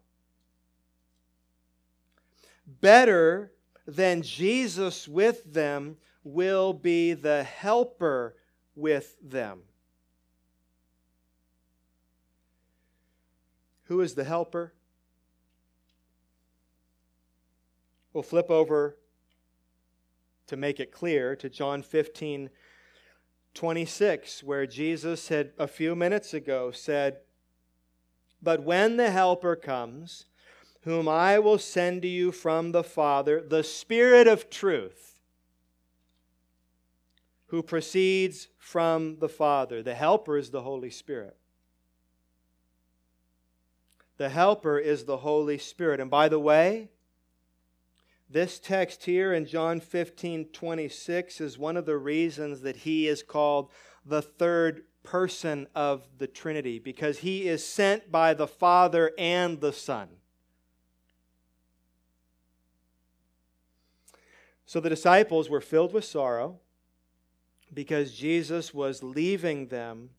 Better 2.81 3.53
than 3.87 4.23
Jesus 4.23 5.07
with 5.07 5.53
them 5.53 5.99
will 6.25 6.73
be 6.73 7.13
the 7.13 7.43
Helper 7.43 8.37
with 8.75 9.15
them. 9.23 9.61
Who 13.89 14.01
is 14.03 14.15
the 14.15 14.25
helper? 14.25 14.73
We'll 18.13 18.23
flip 18.23 18.51
over 18.51 18.97
to 20.47 20.57
make 20.57 20.79
it 20.81 20.93
clear 20.93 21.35
to 21.37 21.49
John 21.49 21.83
15 21.83 22.51
26, 23.55 24.45
where 24.45 24.67
Jesus 24.67 25.29
had 25.29 25.51
a 25.59 25.67
few 25.67 25.97
minutes 25.97 26.33
ago 26.33 26.71
said, 26.71 27.19
But 28.41 28.63
when 28.63 28.99
the 28.99 29.11
Helper 29.11 29.57
comes, 29.57 30.27
whom 30.83 31.09
I 31.09 31.39
will 31.41 31.59
send 31.59 32.03
to 32.03 32.09
you 32.09 32.31
from 32.31 32.71
the 32.71 32.85
Father, 32.85 33.41
the 33.41 33.65
Spirit 33.65 34.29
of 34.29 34.49
truth, 34.49 35.19
who 37.47 37.63
proceeds 37.63 38.49
from 38.59 39.19
the 39.19 39.29
Father. 39.29 39.83
The 39.83 39.95
Helper 39.95 40.39
is 40.39 40.51
the 40.51 40.63
Holy 40.63 40.91
Spirit. 40.91 41.37
The 44.19 44.29
Helper 44.29 44.79
is 44.79 45.05
the 45.05 45.19
Holy 45.19 45.59
Spirit. 45.59 46.01
And 46.01 46.11
by 46.11 46.29
the 46.29 46.41
way, 46.41 46.91
this 48.29 48.59
text 48.59 49.05
here 49.05 49.33
in 49.33 49.47
John 49.47 49.81
15 49.81 50.47
26 50.47 51.41
is 51.41 51.57
one 51.57 51.77
of 51.77 51.87
the 51.87 51.97
reasons 51.97 52.61
that 52.61 52.77
he 52.77 53.09
is 53.09 53.23
called 53.23 53.71
the 54.05 54.21
third 54.21 54.83
person 55.03 55.67
of 55.75 56.07
the 56.19 56.27
Trinity, 56.27 56.79
because 56.79 57.21
he 57.21 57.49
is 57.49 57.67
sent 57.67 58.13
by 58.13 58.35
the 58.35 58.47
Father 58.47 59.13
and 59.17 59.61
the 59.61 59.73
Son. 59.73 60.09
So 64.67 64.81
the 64.81 64.91
disciples 64.91 65.49
were 65.49 65.63
filled 65.63 65.95
with 65.95 66.05
sorrow 66.05 66.59
because 67.73 68.13
Jesus 68.13 68.75
was 68.75 69.03
leaving 69.03 69.69
them 69.69 70.11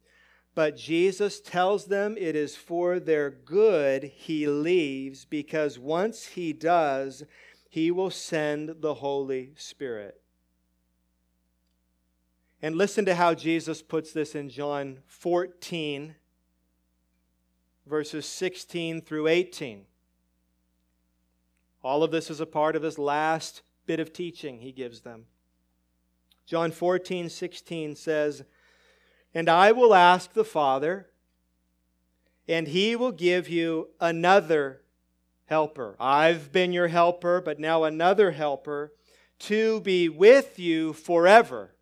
but 0.56 0.76
Jesus 0.76 1.40
tells 1.40 1.86
them 1.86 2.16
it 2.18 2.36
is 2.36 2.56
for 2.56 3.00
their 3.00 3.30
good 3.30 4.04
he 4.04 4.48
leaves 4.48 5.26
because 5.26 5.80
once 5.80 6.26
he 6.26 6.54
does, 6.54 7.24
he 7.70 7.92
will 7.92 8.10
send 8.10 8.82
the 8.82 8.96
Holy 8.96 9.54
Spirit. 9.56 10.22
And 12.62 12.76
listen 12.76 13.06
to 13.06 13.16
how 13.16 13.34
Jesus 13.34 13.82
puts 13.82 14.12
this 14.12 14.36
in 14.36 14.50
John 14.50 15.00
14, 15.08 16.16
verses 17.86 18.26
16 18.26 19.02
through 19.02 19.28
18. 19.28 19.86
All 21.82 22.04
of 22.04 22.12
this 22.12 22.30
is 22.30 22.42
a 22.42 22.46
part 22.46 22.76
of 22.76 22.82
this 22.82 22.98
last 22.98 23.62
bit 23.86 24.00
of 24.00 24.12
teaching 24.12 24.60
he 24.60 24.74
gives 24.74 25.02
them. 25.02 25.26
John 26.46 26.72
14, 26.72 27.30
16 27.30 27.96
says, 27.96 28.44
and 29.34 29.50
I 29.50 29.72
will 29.72 29.94
ask 29.94 30.34
the 30.34 30.44
Father, 30.44 31.08
and 32.48 32.68
he 32.68 32.96
will 32.96 33.12
give 33.12 33.48
you 33.48 33.90
another 34.00 34.82
helper. 35.46 35.96
I've 36.00 36.52
been 36.52 36.72
your 36.72 36.88
helper, 36.88 37.42
but 37.42 37.60
now 37.60 37.84
another 37.84 38.32
helper 38.32 38.94
to 39.40 39.82
be 39.82 40.10
with 40.10 40.60
you 40.60 40.94
forever. 40.94 41.76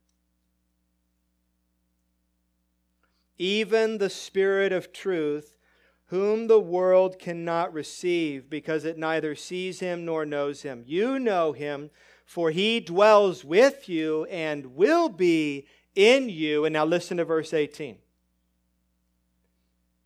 Even 3.38 3.98
the 3.98 4.10
Spirit 4.10 4.72
of 4.72 4.92
truth, 4.92 5.56
whom 6.08 6.48
the 6.48 6.60
world 6.60 7.20
cannot 7.20 7.74
receive 7.74 8.50
because 8.50 8.86
it 8.86 8.98
neither 8.98 9.36
sees 9.36 9.80
him 9.80 10.06
nor 10.06 10.26
knows 10.26 10.62
him. 10.62 10.84
You 10.86 11.20
know 11.20 11.52
him, 11.52 11.90
for 12.26 12.52
he 12.52 12.80
dwells 12.80 13.44
with 13.44 13.90
you 13.90 14.26
and 14.26 14.76
will 14.76 15.10
be 15.10 15.66
in 15.98 16.30
you. 16.30 16.64
And 16.64 16.74
now 16.74 16.86
listen 16.86 17.18
to 17.18 17.26
verse 17.26 17.54
18. 17.54 17.98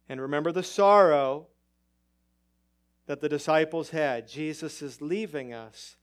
And 0.09 0.21
remember 0.21 0.51
the 0.51 0.63
sorrow 0.63 1.47
that 3.05 3.21
the 3.21 3.29
disciples 3.29 3.89
had. 3.91 4.27
Jesus 4.27 4.81
is 4.81 5.01
leaving 5.01 5.53
us. 5.53 5.97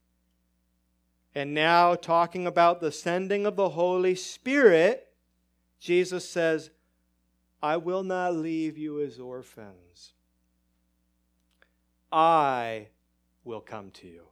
And 1.35 1.55
now, 1.55 1.95
talking 1.95 2.47
about 2.47 2.81
the 2.81 2.91
sending 2.91 3.47
of 3.47 3.57
the 3.57 3.71
Holy 3.71 4.15
Spirit, 4.15 5.09
Jesus 5.79 6.29
says, 6.29 6.71
I 7.63 7.77
will 7.77 8.03
not 8.03 8.35
leave 8.35 8.79
you 8.79 9.01
as 9.03 9.19
orphans. 9.19 10.13
I 12.11 12.89
will 13.45 13.61
come 13.61 13.91
to 13.93 14.07
you. 14.07 14.23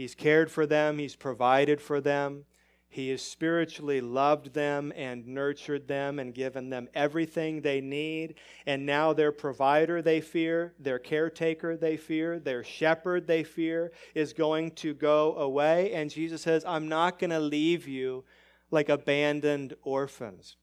He's 0.00 0.14
cared 0.14 0.50
for 0.50 0.64
them, 0.64 0.96
He's 0.96 1.14
provided 1.14 1.78
for 1.78 2.00
them. 2.00 2.46
He 2.88 3.10
has 3.10 3.20
spiritually 3.20 4.00
loved 4.00 4.54
them 4.54 4.94
and 4.96 5.26
nurtured 5.26 5.88
them 5.88 6.18
and 6.18 6.32
given 6.32 6.70
them 6.70 6.88
everything 6.94 7.60
they 7.60 7.82
need. 7.82 8.36
And 8.64 8.86
now 8.86 9.12
their 9.12 9.30
provider 9.30 10.00
they 10.00 10.22
fear, 10.22 10.72
their 10.78 10.98
caretaker 10.98 11.76
they 11.76 11.98
fear, 11.98 12.38
their 12.38 12.64
shepherd 12.64 13.26
they 13.26 13.44
fear 13.44 13.92
is 14.14 14.32
going 14.32 14.70
to 14.76 14.94
go 14.94 15.36
away. 15.36 15.92
And 15.92 16.08
Jesus 16.08 16.40
says, 16.40 16.64
I'm 16.64 16.88
not 16.88 17.18
going 17.18 17.28
to 17.28 17.38
leave 17.38 17.86
you 17.86 18.24
like 18.70 18.88
abandoned 18.88 19.74
orphans. 19.82 20.56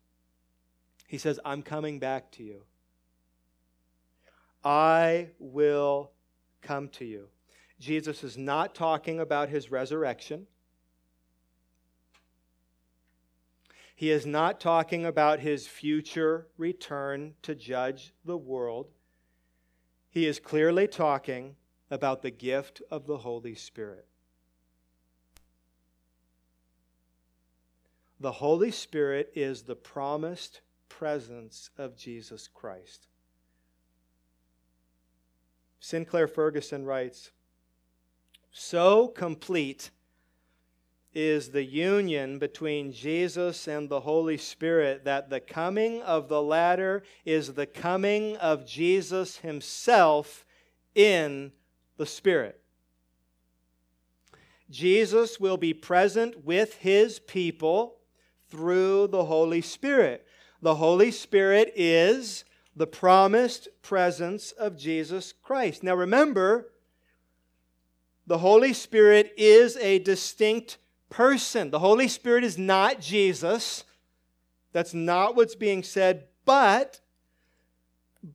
He 1.08 1.20
says, 1.20 1.40
I'm 1.46 1.62
coming 1.62 2.00
back 2.00 2.32
to 2.32 2.44
you. 2.44 2.64
I 4.64 5.28
will 5.38 6.10
come 6.64 6.90
to 6.90 7.06
you. 7.06 7.28
Jesus 7.80 8.24
is 8.24 8.38
not 8.38 8.74
talking 8.74 9.20
about 9.20 9.50
his 9.50 9.70
resurrection. 9.70 10.48
He 13.96 14.12
is 14.12 14.26
not 14.26 14.60
talking 14.60 15.06
about 15.06 15.40
his 15.40 15.68
future 15.68 16.48
return 16.58 17.34
to 17.42 17.56
judge 17.56 18.14
the 18.26 18.38
world. 18.38 18.88
He 20.10 20.26
is 20.26 20.40
clearly 20.40 20.88
talking 20.88 21.56
about 21.90 22.22
the 22.22 22.32
gift 22.32 22.82
of 22.92 23.08
the 23.08 23.18
Holy 23.18 23.56
Spirit. 23.56 24.06
The 28.20 28.34
Holy 28.34 28.72
Spirit 28.72 29.32
is 29.36 29.64
the 29.64 29.76
promised 29.76 30.62
presence 30.90 31.70
of 31.78 31.96
Jesus 31.96 32.48
Christ. 32.48 33.08
Sinclair 35.80 36.28
Ferguson 36.28 36.84
writes 36.84 37.32
so 38.58 39.08
complete 39.08 39.92
is 41.14 41.50
the 41.50 41.64
union 41.64 42.40
between 42.40 42.92
Jesus 42.92 43.68
and 43.68 43.88
the 43.88 44.00
Holy 44.00 44.38
Spirit 44.38 45.06
that 45.06 45.30
the 45.30 45.40
coming 45.40 46.02
of 46.02 46.28
the 46.28 46.42
latter 46.42 47.04
is 47.24 47.54
the 47.54 47.68
coming 47.68 48.36
of 48.38 48.66
Jesus 48.66 49.38
Himself 49.38 50.44
in 50.96 51.52
the 51.98 52.06
Spirit. 52.06 52.60
Jesus 54.72 55.40
will 55.40 55.58
be 55.58 55.74
present 55.74 56.44
with 56.44 56.76
His 56.76 57.20
people 57.20 57.98
through 58.50 59.08
the 59.08 59.26
Holy 59.26 59.62
Spirit. 59.62 60.26
The 60.64 60.76
Holy 60.76 61.12
Spirit 61.12 61.74
is 61.76 62.44
the 62.76 62.88
promised 62.88 63.68
presence 63.84 64.52
of 64.52 64.78
Jesus 64.78 65.32
Christ. 65.32 65.84
Now 65.84 65.96
remember, 65.96 66.72
the 68.28 68.38
Holy 68.38 68.74
Spirit 68.74 69.34
is 69.38 69.78
a 69.78 70.00
distinct 70.00 70.78
person. 71.10 71.72
The 71.72 71.80
Holy 71.80 72.08
Spirit 72.08 72.44
is 72.44 72.58
not 72.58 73.00
Jesus. 73.00 73.86
That's 74.74 74.94
not 74.94 75.36
what's 75.36 75.56
being 75.56 75.82
said, 75.82 76.26
but 76.46 77.00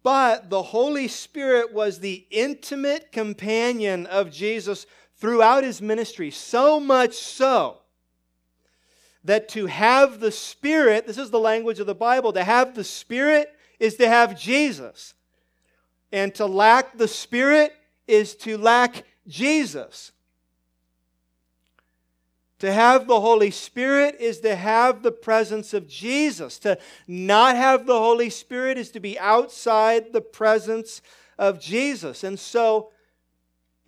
But 0.02 0.48
the 0.48 0.62
Holy 0.62 1.08
Spirit 1.08 1.72
was 1.72 1.98
the 1.98 2.26
intimate 2.30 3.12
companion 3.12 4.06
of 4.06 4.30
Jesus 4.30 4.86
throughout 5.16 5.64
his 5.64 5.82
ministry, 5.82 6.30
so 6.30 6.80
much 6.80 7.14
so 7.14 7.78
that 9.24 9.48
to 9.50 9.66
have 9.66 10.18
the 10.18 10.32
Spirit, 10.32 11.06
this 11.06 11.18
is 11.18 11.30
the 11.30 11.38
language 11.38 11.78
of 11.78 11.86
the 11.86 11.94
Bible, 11.94 12.32
to 12.32 12.42
have 12.42 12.74
the 12.74 12.84
Spirit 12.84 13.54
is 13.78 13.96
to 13.96 14.08
have 14.08 14.40
Jesus. 14.40 15.14
And 16.10 16.34
to 16.36 16.46
lack 16.46 16.96
the 16.96 17.08
Spirit 17.08 17.74
is 18.06 18.34
to 18.36 18.56
lack 18.58 19.04
Jesus. 19.26 20.12
To 22.62 22.72
have 22.72 23.08
the 23.08 23.20
Holy 23.20 23.50
Spirit 23.50 24.16
is 24.20 24.38
to 24.40 24.54
have 24.54 25.02
the 25.02 25.10
presence 25.10 25.74
of 25.74 25.88
Jesus. 25.88 26.60
To 26.60 26.78
not 27.08 27.56
have 27.56 27.86
the 27.86 27.98
Holy 27.98 28.30
Spirit 28.30 28.78
is 28.78 28.92
to 28.92 29.00
be 29.00 29.18
outside 29.18 30.12
the 30.12 30.20
presence 30.20 31.02
of 31.38 31.60
Jesus. 31.60 32.22
And 32.22 32.38
so, 32.38 32.92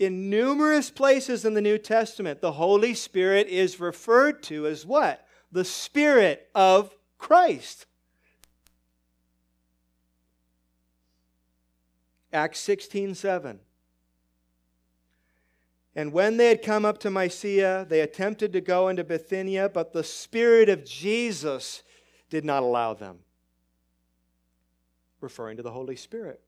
in 0.01 0.29
numerous 0.29 0.91
places 0.91 1.45
in 1.45 1.55
the 1.55 1.61
New 1.61 1.79
Testament, 1.79 2.41
the 2.41 2.51
Holy 2.51 2.95
Spirit 2.95 3.47
is 3.47 3.79
referred 3.79 4.43
to 4.45 4.67
as 4.67 4.85
what? 4.85 5.25
The 5.53 5.65
Spirit 5.65 6.49
of 6.53 6.93
Christ. 7.17 7.87
Acts 12.33 12.59
16 12.59 13.15
7. 13.15 13.61
And 15.97 16.13
when 16.13 16.37
they 16.37 16.49
had 16.49 16.63
come 16.63 16.85
up 16.85 16.99
to 16.99 17.11
Mysia, 17.11 17.87
they 17.89 18.01
attempted 18.01 18.53
to 18.53 18.61
go 18.61 18.89
into 18.89 19.05
Bithynia, 19.05 19.69
but 19.69 19.93
the 19.93 20.03
Spirit 20.03 20.69
of 20.69 20.85
Jesus 20.85 21.83
did 22.31 22.45
not 22.45 22.63
allow 22.63 22.95
them. 22.95 23.21
Referring 25.21 25.57
to 25.57 25.63
the 25.63 25.71
Holy 25.71 25.97
Spirit. 25.97 26.41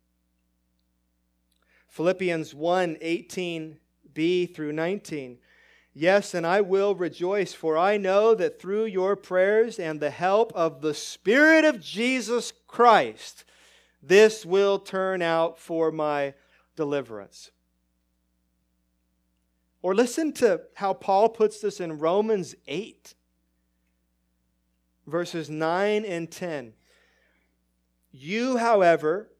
Philippians 1.88 2.54
1 2.54 2.96
18b 2.96 4.54
through 4.54 4.72
19. 4.72 5.38
Yes, 5.94 6.34
and 6.34 6.46
I 6.46 6.60
will 6.60 6.94
rejoice, 6.94 7.54
for 7.54 7.78
I 7.78 7.96
know 7.96 8.34
that 8.34 8.60
through 8.60 8.84
your 8.84 9.16
prayers 9.16 9.78
and 9.78 9.98
the 9.98 10.10
help 10.10 10.52
of 10.54 10.82
the 10.82 10.92
Spirit 10.92 11.64
of 11.64 11.80
Jesus 11.80 12.52
Christ, 12.66 13.44
this 14.02 14.44
will 14.44 14.78
turn 14.78 15.22
out 15.22 15.58
for 15.58 15.90
my 15.90 16.34
deliverance. 16.74 17.50
Or 19.86 19.94
listen 19.94 20.32
to 20.32 20.62
how 20.74 20.94
Paul 20.94 21.28
puts 21.28 21.60
this 21.60 21.78
in 21.78 22.00
Romans 22.00 22.56
8, 22.66 23.14
verses 25.06 25.48
9 25.48 26.04
and 26.04 26.28
10. 26.28 26.72
You, 28.10 28.56
however, 28.56 29.30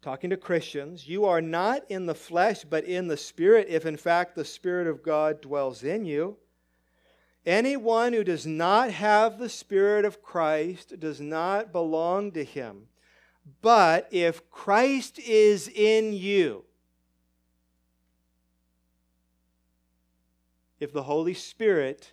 talking 0.00 0.30
to 0.30 0.38
Christians, 0.38 1.06
you 1.06 1.26
are 1.26 1.42
not 1.42 1.82
in 1.90 2.06
the 2.06 2.14
flesh, 2.14 2.64
but 2.64 2.84
in 2.84 3.08
the 3.08 3.18
Spirit, 3.18 3.66
if 3.68 3.84
in 3.84 3.98
fact 3.98 4.36
the 4.36 4.44
Spirit 4.46 4.86
of 4.86 5.02
God 5.02 5.42
dwells 5.42 5.84
in 5.84 6.06
you. 6.06 6.38
Anyone 7.44 8.14
who 8.14 8.24
does 8.24 8.46
not 8.46 8.90
have 8.90 9.38
the 9.38 9.50
Spirit 9.50 10.06
of 10.06 10.22
Christ 10.22 10.98
does 10.98 11.20
not 11.20 11.72
belong 11.72 12.32
to 12.32 12.42
him. 12.42 12.86
But 13.60 14.08
if 14.10 14.50
Christ 14.50 15.18
is 15.18 15.68
in 15.68 16.14
you, 16.14 16.64
if 20.80 20.92
the 20.92 21.04
Holy 21.04 21.34
Spirit 21.34 22.12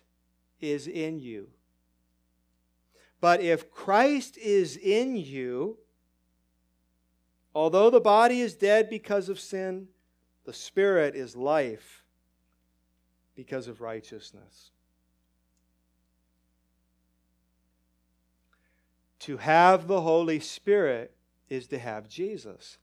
is 0.60 0.86
in 0.86 1.20
you. 1.20 1.48
But 3.20 3.40
if 3.40 3.70
Christ 3.70 4.36
is 4.38 4.76
in 4.76 5.16
you, 5.16 5.78
although 7.54 7.90
the 7.90 8.00
body 8.00 8.40
is 8.40 8.54
dead 8.54 8.90
because 8.90 9.28
of 9.28 9.40
sin, 9.40 9.88
the 10.44 10.52
Spirit 10.52 11.14
is 11.14 11.34
life 11.34 12.04
because 13.34 13.66
of 13.66 13.80
righteousness. 13.80 14.70
To 19.20 19.38
have 19.38 19.86
the 19.86 20.02
Holy 20.02 20.38
Spirit 20.40 21.14
is 21.48 21.66
to 21.68 21.78
have 21.78 22.08
Jesus 22.08 22.78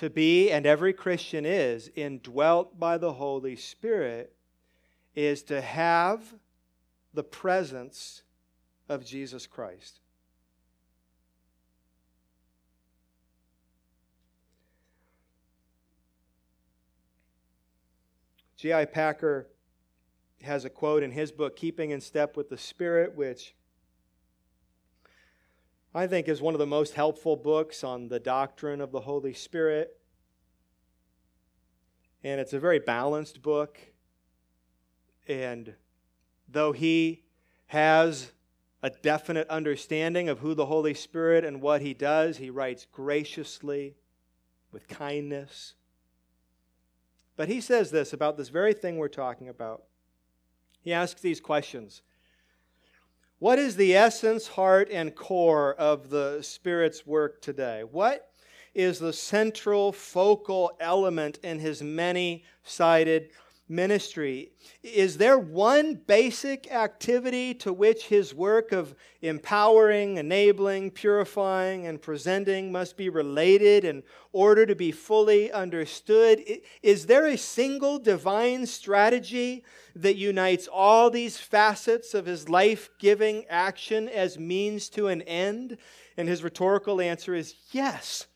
to 0.00 0.08
be, 0.08 0.50
and 0.50 0.64
every 0.64 0.94
Christian 0.94 1.44
is, 1.44 1.90
indwelt 1.94 2.80
by 2.80 2.96
the 2.96 3.12
Holy 3.12 3.54
Spirit, 3.54 4.34
is 5.14 5.42
to 5.42 5.60
have 5.60 6.22
the 7.12 7.22
presence 7.22 8.22
of 8.88 9.04
Jesus 9.04 9.46
Christ. 9.46 10.00
J.I. 18.56 18.86
Packer 18.86 19.48
has 20.40 20.64
a 20.64 20.70
quote 20.70 21.02
in 21.02 21.10
his 21.10 21.30
book, 21.30 21.56
Keeping 21.56 21.90
in 21.90 22.00
Step 22.00 22.38
with 22.38 22.48
the 22.48 22.56
Spirit, 22.56 23.14
which 23.14 23.54
I 25.94 26.06
think 26.06 26.28
is 26.28 26.40
one 26.40 26.54
of 26.54 26.60
the 26.60 26.66
most 26.66 26.94
helpful 26.94 27.36
books 27.36 27.82
on 27.82 28.08
the 28.08 28.20
doctrine 28.20 28.80
of 28.80 28.92
the 28.92 29.00
Holy 29.00 29.34
Spirit. 29.34 29.98
And 32.22 32.40
it's 32.40 32.52
a 32.52 32.60
very 32.60 32.78
balanced 32.78 33.42
book. 33.42 33.78
And 35.26 35.74
though 36.48 36.72
he 36.72 37.24
has 37.66 38.32
a 38.82 38.90
definite 38.90 39.48
understanding 39.48 40.28
of 40.28 40.38
who 40.38 40.54
the 40.54 40.66
Holy 40.66 40.94
Spirit 40.94 41.44
and 41.44 41.60
what 41.60 41.82
he 41.82 41.92
does, 41.92 42.36
he 42.36 42.50
writes 42.50 42.86
graciously, 42.90 43.96
with 44.72 44.86
kindness. 44.88 45.74
But 47.36 47.48
he 47.48 47.60
says 47.60 47.90
this 47.90 48.12
about 48.12 48.36
this 48.36 48.48
very 48.48 48.74
thing 48.74 48.96
we're 48.96 49.08
talking 49.08 49.48
about. 49.48 49.84
He 50.80 50.92
asks 50.92 51.20
these 51.20 51.40
questions 51.40 52.02
what 53.40 53.58
is 53.58 53.76
the 53.76 53.96
essence, 53.96 54.48
heart, 54.48 54.90
and 54.92 55.14
core 55.16 55.74
of 55.76 56.10
the 56.10 56.42
Spirit's 56.42 57.06
work 57.06 57.40
today? 57.40 57.82
What 57.90 58.30
is 58.74 58.98
the 58.98 59.14
central 59.14 59.92
focal 59.92 60.72
element 60.78 61.38
in 61.42 61.58
his 61.58 61.82
many 61.82 62.44
sided 62.64 63.30
ministry? 63.70 64.50
Is 64.82 65.16
there 65.16 65.38
one 65.38 65.94
basic 65.94 66.70
activity 66.72 67.54
to 67.54 67.72
which 67.72 68.06
his 68.06 68.34
work 68.34 68.72
of 68.72 68.94
empowering, 69.22 70.16
enabling, 70.16 70.90
purifying, 70.90 71.86
and 71.86 72.02
presenting 72.02 72.72
must 72.72 72.96
be 72.96 73.08
related 73.08 73.84
in 73.84 74.02
order 74.32 74.66
to 74.66 74.74
be 74.74 74.90
fully 74.90 75.52
understood? 75.52 76.42
Is 76.82 77.06
there 77.06 77.26
a 77.26 77.38
single 77.38 77.98
divine 77.98 78.66
strategy 78.66 79.64
that 79.94 80.16
unites 80.16 80.68
all 80.70 81.08
these 81.08 81.38
facets 81.38 82.12
of 82.12 82.26
his 82.26 82.48
life 82.48 82.90
giving 82.98 83.46
action 83.48 84.08
as 84.08 84.38
means 84.38 84.88
to 84.90 85.06
an 85.06 85.22
end? 85.22 85.78
And 86.16 86.28
his 86.28 86.42
rhetorical 86.42 87.00
answer 87.00 87.34
is 87.34 87.54
yes. 87.70 88.26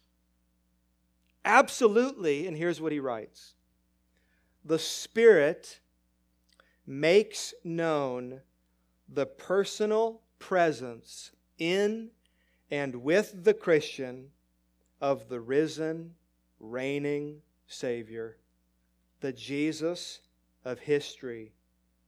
Absolutely. 1.45 2.47
And 2.47 2.57
here's 2.57 2.81
what 2.81 2.93
he 2.93 3.01
writes 3.01 3.54
the 4.65 4.79
Spirit 4.79 5.81
makes 6.87 7.55
known 7.63 8.41
the 9.09 9.27
personal 9.27 10.23
presence 10.39 11.33
in 11.59 12.11
and 12.71 12.97
with 12.97 13.45
the 13.45 13.55
Christian 13.55 14.31
of 15.01 15.29
the 15.29 15.41
risen, 15.41 16.15
reigning 16.59 17.43
Savior, 17.67 18.39
the 19.21 19.33
Jesus 19.33 20.21
of 20.65 20.79
history, 20.79 21.53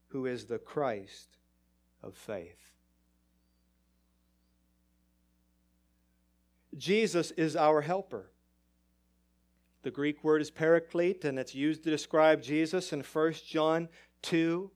who 0.08 0.26
is 0.26 0.46
the 0.46 0.58
Christ 0.58 1.38
of 2.02 2.14
faith. 2.14 2.72
Jesus 6.76 7.30
is 7.32 7.56
our 7.56 7.80
helper. 7.80 8.30
The 9.86 9.92
Greek 9.92 10.24
word 10.24 10.42
is 10.42 10.50
paraclete, 10.50 11.24
and 11.24 11.38
it's 11.38 11.54
used 11.54 11.84
to 11.84 11.90
describe 11.90 12.42
Jesus 12.42 12.92
in 12.92 13.02
1 13.02 13.32
John 13.46 13.88
2 14.22 14.68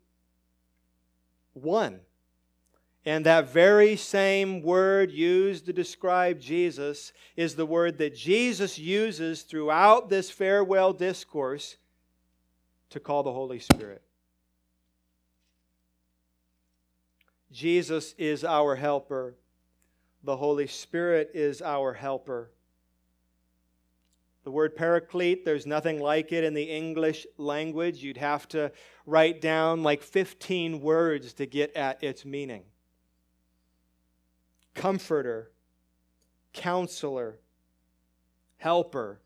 1. 1.54 2.00
And 3.04 3.26
that 3.26 3.50
very 3.50 3.96
same 3.96 4.62
word 4.62 5.10
used 5.10 5.66
to 5.66 5.72
describe 5.72 6.38
Jesus 6.38 7.12
is 7.34 7.56
the 7.56 7.66
word 7.66 7.98
that 7.98 8.14
Jesus 8.14 8.78
uses 8.78 9.42
throughout 9.42 10.10
this 10.10 10.30
farewell 10.30 10.92
discourse 10.92 11.76
to 12.90 13.00
call 13.00 13.24
the 13.24 13.32
Holy 13.32 13.58
Spirit. 13.58 14.02
Jesus 17.50 18.14
is 18.16 18.44
our 18.44 18.76
helper. 18.76 19.34
The 20.22 20.36
Holy 20.36 20.68
Spirit 20.68 21.32
is 21.34 21.60
our 21.60 21.94
helper. 21.94 22.52
The 24.50 24.54
word 24.54 24.74
paraclete, 24.74 25.44
there's 25.44 25.64
nothing 25.64 26.00
like 26.00 26.32
it 26.32 26.42
in 26.42 26.54
the 26.54 26.64
English 26.64 27.24
language. 27.38 28.02
You'd 28.02 28.16
have 28.16 28.48
to 28.48 28.72
write 29.06 29.40
down 29.40 29.84
like 29.84 30.02
15 30.02 30.80
words 30.80 31.34
to 31.34 31.46
get 31.46 31.76
at 31.76 32.02
its 32.02 32.24
meaning. 32.24 32.64
Comforter, 34.74 35.52
counselor, 36.52 37.38
helper, 38.56 39.20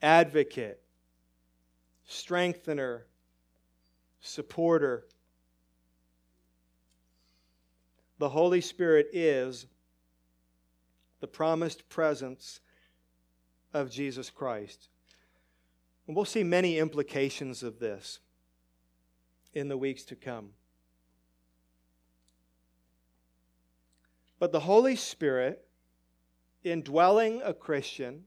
advocate, 0.00 0.80
strengthener, 2.06 3.04
supporter. 4.22 5.04
The 8.16 8.30
Holy 8.30 8.62
Spirit 8.62 9.08
is 9.12 9.66
the 11.20 11.28
promised 11.28 11.86
presence 11.90 12.60
of 13.74 13.90
Jesus 13.90 14.30
Christ. 14.30 14.88
And 16.06 16.16
we'll 16.16 16.24
see 16.24 16.44
many 16.44 16.78
implications 16.78 17.62
of 17.62 17.78
this 17.78 18.20
in 19.52 19.68
the 19.68 19.76
weeks 19.76 20.04
to 20.04 20.16
come. 20.16 20.50
But 24.38 24.52
the 24.52 24.60
Holy 24.60 24.96
Spirit, 24.96 25.66
indwelling 26.62 27.40
a 27.44 27.54
Christian, 27.54 28.24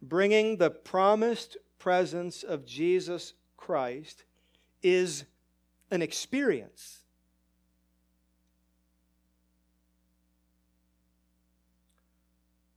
bringing 0.00 0.56
the 0.56 0.70
promised 0.70 1.56
presence 1.78 2.42
of 2.42 2.66
Jesus 2.66 3.34
Christ, 3.56 4.24
is 4.82 5.24
an 5.90 6.02
experience. 6.02 7.03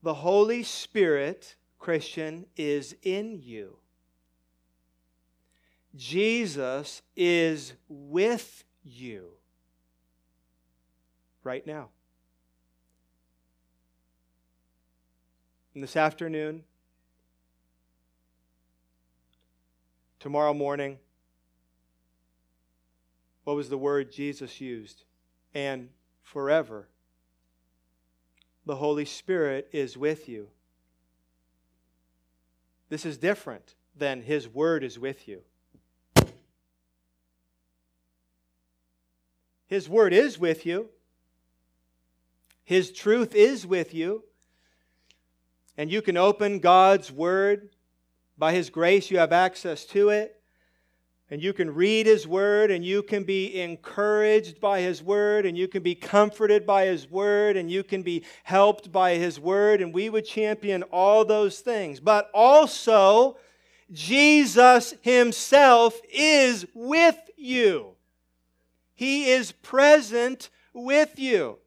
The 0.07 0.13
Holy 0.13 0.63
Spirit, 0.63 1.57
Christian, 1.79 2.45
is 2.55 2.95
in 3.03 3.41
you. 3.43 3.75
Jesus 5.97 7.01
is 7.13 7.73
with 7.89 8.63
you 8.85 9.31
right 11.43 11.67
now. 11.67 11.89
And 15.73 15.83
this 15.83 15.97
afternoon, 15.97 16.63
tomorrow 20.21 20.53
morning, 20.53 20.99
what 23.43 23.57
was 23.57 23.67
the 23.67 23.77
word 23.77 24.13
Jesus 24.13 24.61
used? 24.61 25.03
And 25.53 25.89
forever. 26.23 26.87
The 28.67 28.75
Holy 28.75 29.05
Spirit 29.05 29.69
is 29.71 29.95
with 29.95 30.27
you. 30.27 30.49
This 32.89 33.05
is 33.05 33.17
different 33.17 33.75
than 33.95 34.21
His 34.21 34.49
Word 34.49 34.83
is 34.83 34.99
with 34.99 35.25
you. 35.25 35.41
His 39.67 39.87
Word 39.87 40.11
is 40.11 40.37
with 40.37 40.65
you. 40.65 40.89
His 42.65 42.91
truth 42.91 43.33
is 43.33 43.65
with 43.65 43.93
you. 43.93 44.25
And 45.77 45.89
you 45.89 46.01
can 46.01 46.17
open 46.17 46.59
God's 46.59 47.09
Word. 47.09 47.69
By 48.37 48.51
His 48.51 48.69
grace, 48.69 49.09
you 49.09 49.17
have 49.19 49.31
access 49.31 49.85
to 49.85 50.09
it. 50.09 50.36
And 51.29 51.43
you 51.43 51.51
can 51.51 51.73
read 51.73 52.05
His 52.05 52.25
Word, 52.25 52.71
and 52.71 52.85
you 52.85 53.03
can 53.03 53.23
be 53.23 53.59
encouraged 53.59 54.61
by 54.61 54.79
His 54.79 55.03
Word, 55.03 55.45
and 55.45 55.57
you 55.57 55.67
can 55.67 55.83
be 55.83 55.93
comforted 55.93 56.65
by 56.65 56.85
His 56.85 57.09
Word, 57.09 57.57
and 57.57 57.69
you 57.69 57.83
can 57.83 58.01
be 58.01 58.23
helped 58.43 58.91
by 58.91 59.15
His 59.15 59.37
Word. 59.37 59.81
And 59.81 59.93
we 59.93 60.09
would 60.09 60.25
champion 60.25 60.83
all 60.83 61.25
those 61.25 61.59
things. 61.59 61.99
But 61.99 62.29
also, 62.33 63.37
Jesus 63.91 64.93
Himself 65.01 65.99
is 66.09 66.65
with 66.73 67.17
you, 67.35 67.95
He 68.95 69.29
is 69.29 69.51
present 69.51 70.49
with 70.73 71.19
you. 71.19 71.57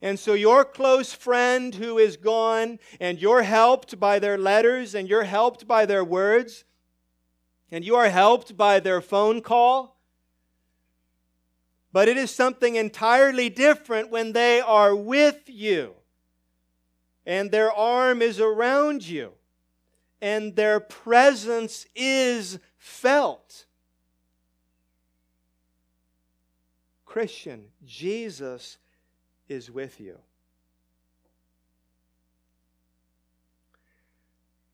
And 0.00 0.18
so, 0.18 0.34
your 0.34 0.64
close 0.64 1.12
friend 1.12 1.74
who 1.74 1.98
is 1.98 2.16
gone, 2.16 2.78
and 2.98 3.20
you're 3.20 3.42
helped 3.42 3.98
by 4.00 4.18
their 4.18 4.38
letters, 4.38 4.94
and 4.94 5.08
you're 5.08 5.24
helped 5.24 5.66
by 5.66 5.86
their 5.86 6.04
words, 6.04 6.64
and 7.70 7.84
you 7.84 7.96
are 7.96 8.08
helped 8.08 8.56
by 8.56 8.80
their 8.80 9.00
phone 9.00 9.40
call. 9.40 9.96
But 11.92 12.08
it 12.08 12.16
is 12.16 12.30
something 12.30 12.76
entirely 12.76 13.48
different 13.48 14.10
when 14.10 14.32
they 14.32 14.60
are 14.60 14.94
with 14.94 15.42
you, 15.46 15.94
and 17.24 17.50
their 17.50 17.72
arm 17.72 18.20
is 18.22 18.40
around 18.40 19.06
you, 19.06 19.32
and 20.20 20.54
their 20.54 20.80
presence 20.80 21.86
is 21.94 22.58
felt. 22.76 23.64
Christian, 27.06 27.64
Jesus 27.86 28.76
is 29.48 29.70
with 29.70 29.98
you. 29.98 30.18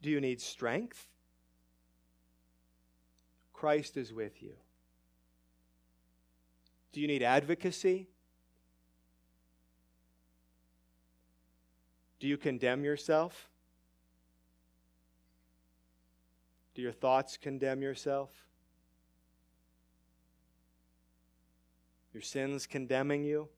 Do 0.03 0.11
you 0.11 0.21
need 0.21 0.41
strength? 0.41 1.07
Christ 3.65 3.97
is 3.97 4.13
with 4.13 4.43
you. 4.43 4.53
Do 6.93 7.01
you 7.01 7.07
need 7.07 7.23
advocacy? 7.23 8.09
Do 12.21 12.27
you 12.27 12.37
condemn 12.37 12.85
yourself? 12.85 13.49
Do 16.75 16.83
your 16.83 16.93
thoughts 16.93 17.39
condemn 17.39 17.81
yourself? 17.81 18.29
Your 22.13 22.21
sins 22.21 22.67
condemning 22.67 23.25
you? 23.25 23.49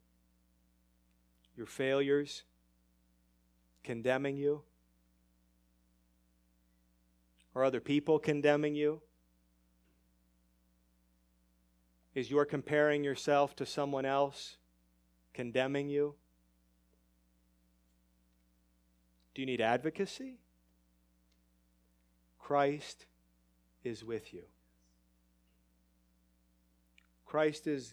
your 1.56 1.66
failures 1.66 2.44
condemning 3.82 4.36
you? 4.36 4.62
Are 7.56 7.64
other 7.64 7.80
people 7.80 8.20
condemning 8.20 8.76
you? 8.76 9.00
Is 12.16 12.30
your 12.30 12.46
comparing 12.46 13.04
yourself 13.04 13.54
to 13.56 13.66
someone 13.66 14.06
else 14.06 14.56
condemning 15.34 15.90
you? 15.90 16.14
Do 19.34 19.42
you 19.42 19.46
need 19.46 19.60
advocacy? 19.60 20.38
Christ 22.38 23.04
is 23.84 24.02
with 24.02 24.32
you. 24.32 24.44
Christ 27.26 27.66
is 27.66 27.92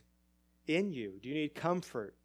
in 0.68 0.94
you. 0.94 1.20
Do 1.22 1.28
you 1.28 1.36
need 1.36 1.54
comfort? 1.54 2.16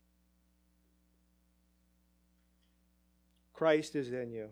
Christ 3.53 3.97
is 3.97 4.13
in 4.13 4.31
you. 4.31 4.51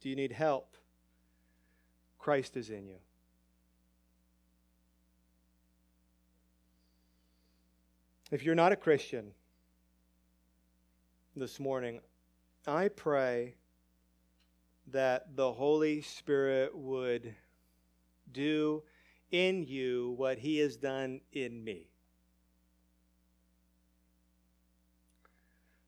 Do 0.00 0.08
you 0.08 0.14
need 0.14 0.30
help? 0.30 0.76
Christ 2.20 2.56
is 2.56 2.70
in 2.70 2.86
you. 2.86 2.98
If 8.34 8.42
you're 8.42 8.56
not 8.56 8.72
a 8.72 8.76
Christian 8.76 9.30
this 11.36 11.60
morning, 11.60 12.00
I 12.66 12.88
pray 12.88 13.54
that 14.88 15.36
the 15.36 15.52
Holy 15.52 16.02
Spirit 16.02 16.76
would 16.76 17.32
do 18.32 18.82
in 19.30 19.62
you 19.62 20.14
what 20.16 20.38
He 20.38 20.58
has 20.58 20.76
done 20.76 21.20
in 21.32 21.62
me. 21.62 21.86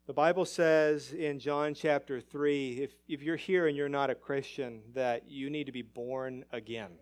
The 0.06 0.12
Bible 0.12 0.44
says 0.44 1.12
in 1.12 1.40
John 1.40 1.74
chapter 1.74 2.20
3 2.20 2.74
if, 2.80 2.92
if 3.08 3.22
you're 3.22 3.34
here 3.34 3.66
and 3.66 3.76
you're 3.76 3.88
not 3.88 4.08
a 4.08 4.14
Christian, 4.14 4.82
that 4.94 5.28
you 5.28 5.50
need 5.50 5.64
to 5.64 5.72
be 5.72 5.82
born 5.82 6.44
again. 6.52 6.92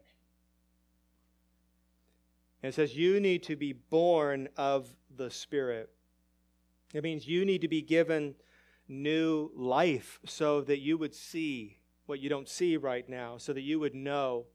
And 2.64 2.70
it 2.70 2.74
says 2.76 2.96
you 2.96 3.20
need 3.20 3.42
to 3.42 3.56
be 3.56 3.74
born 3.74 4.48
of 4.56 4.88
the 5.14 5.30
Spirit. 5.30 5.90
It 6.94 7.04
means 7.04 7.28
you 7.28 7.44
need 7.44 7.60
to 7.60 7.68
be 7.68 7.82
given 7.82 8.36
new 8.88 9.50
life 9.54 10.18
so 10.24 10.62
that 10.62 10.78
you 10.78 10.96
would 10.96 11.14
see 11.14 11.76
what 12.06 12.20
you 12.20 12.30
don't 12.30 12.48
see 12.48 12.78
right 12.78 13.06
now, 13.06 13.36
so 13.36 13.52
that 13.52 13.60
you 13.60 13.78
would 13.80 13.94
know 13.94 14.46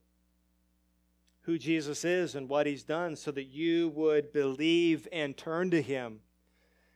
who 1.41 1.59
Jesus 1.59 2.03
is 2.03 2.33
and 2.33 2.49
what 2.49 2.65
he's 2.65 2.81
done, 2.81 3.15
so 3.15 3.29
that 3.29 3.43
you 3.43 3.89
would 3.89 4.33
believe 4.33 5.07
and 5.11 5.37
turn 5.37 5.69
to 5.69 5.79
him 5.79 6.21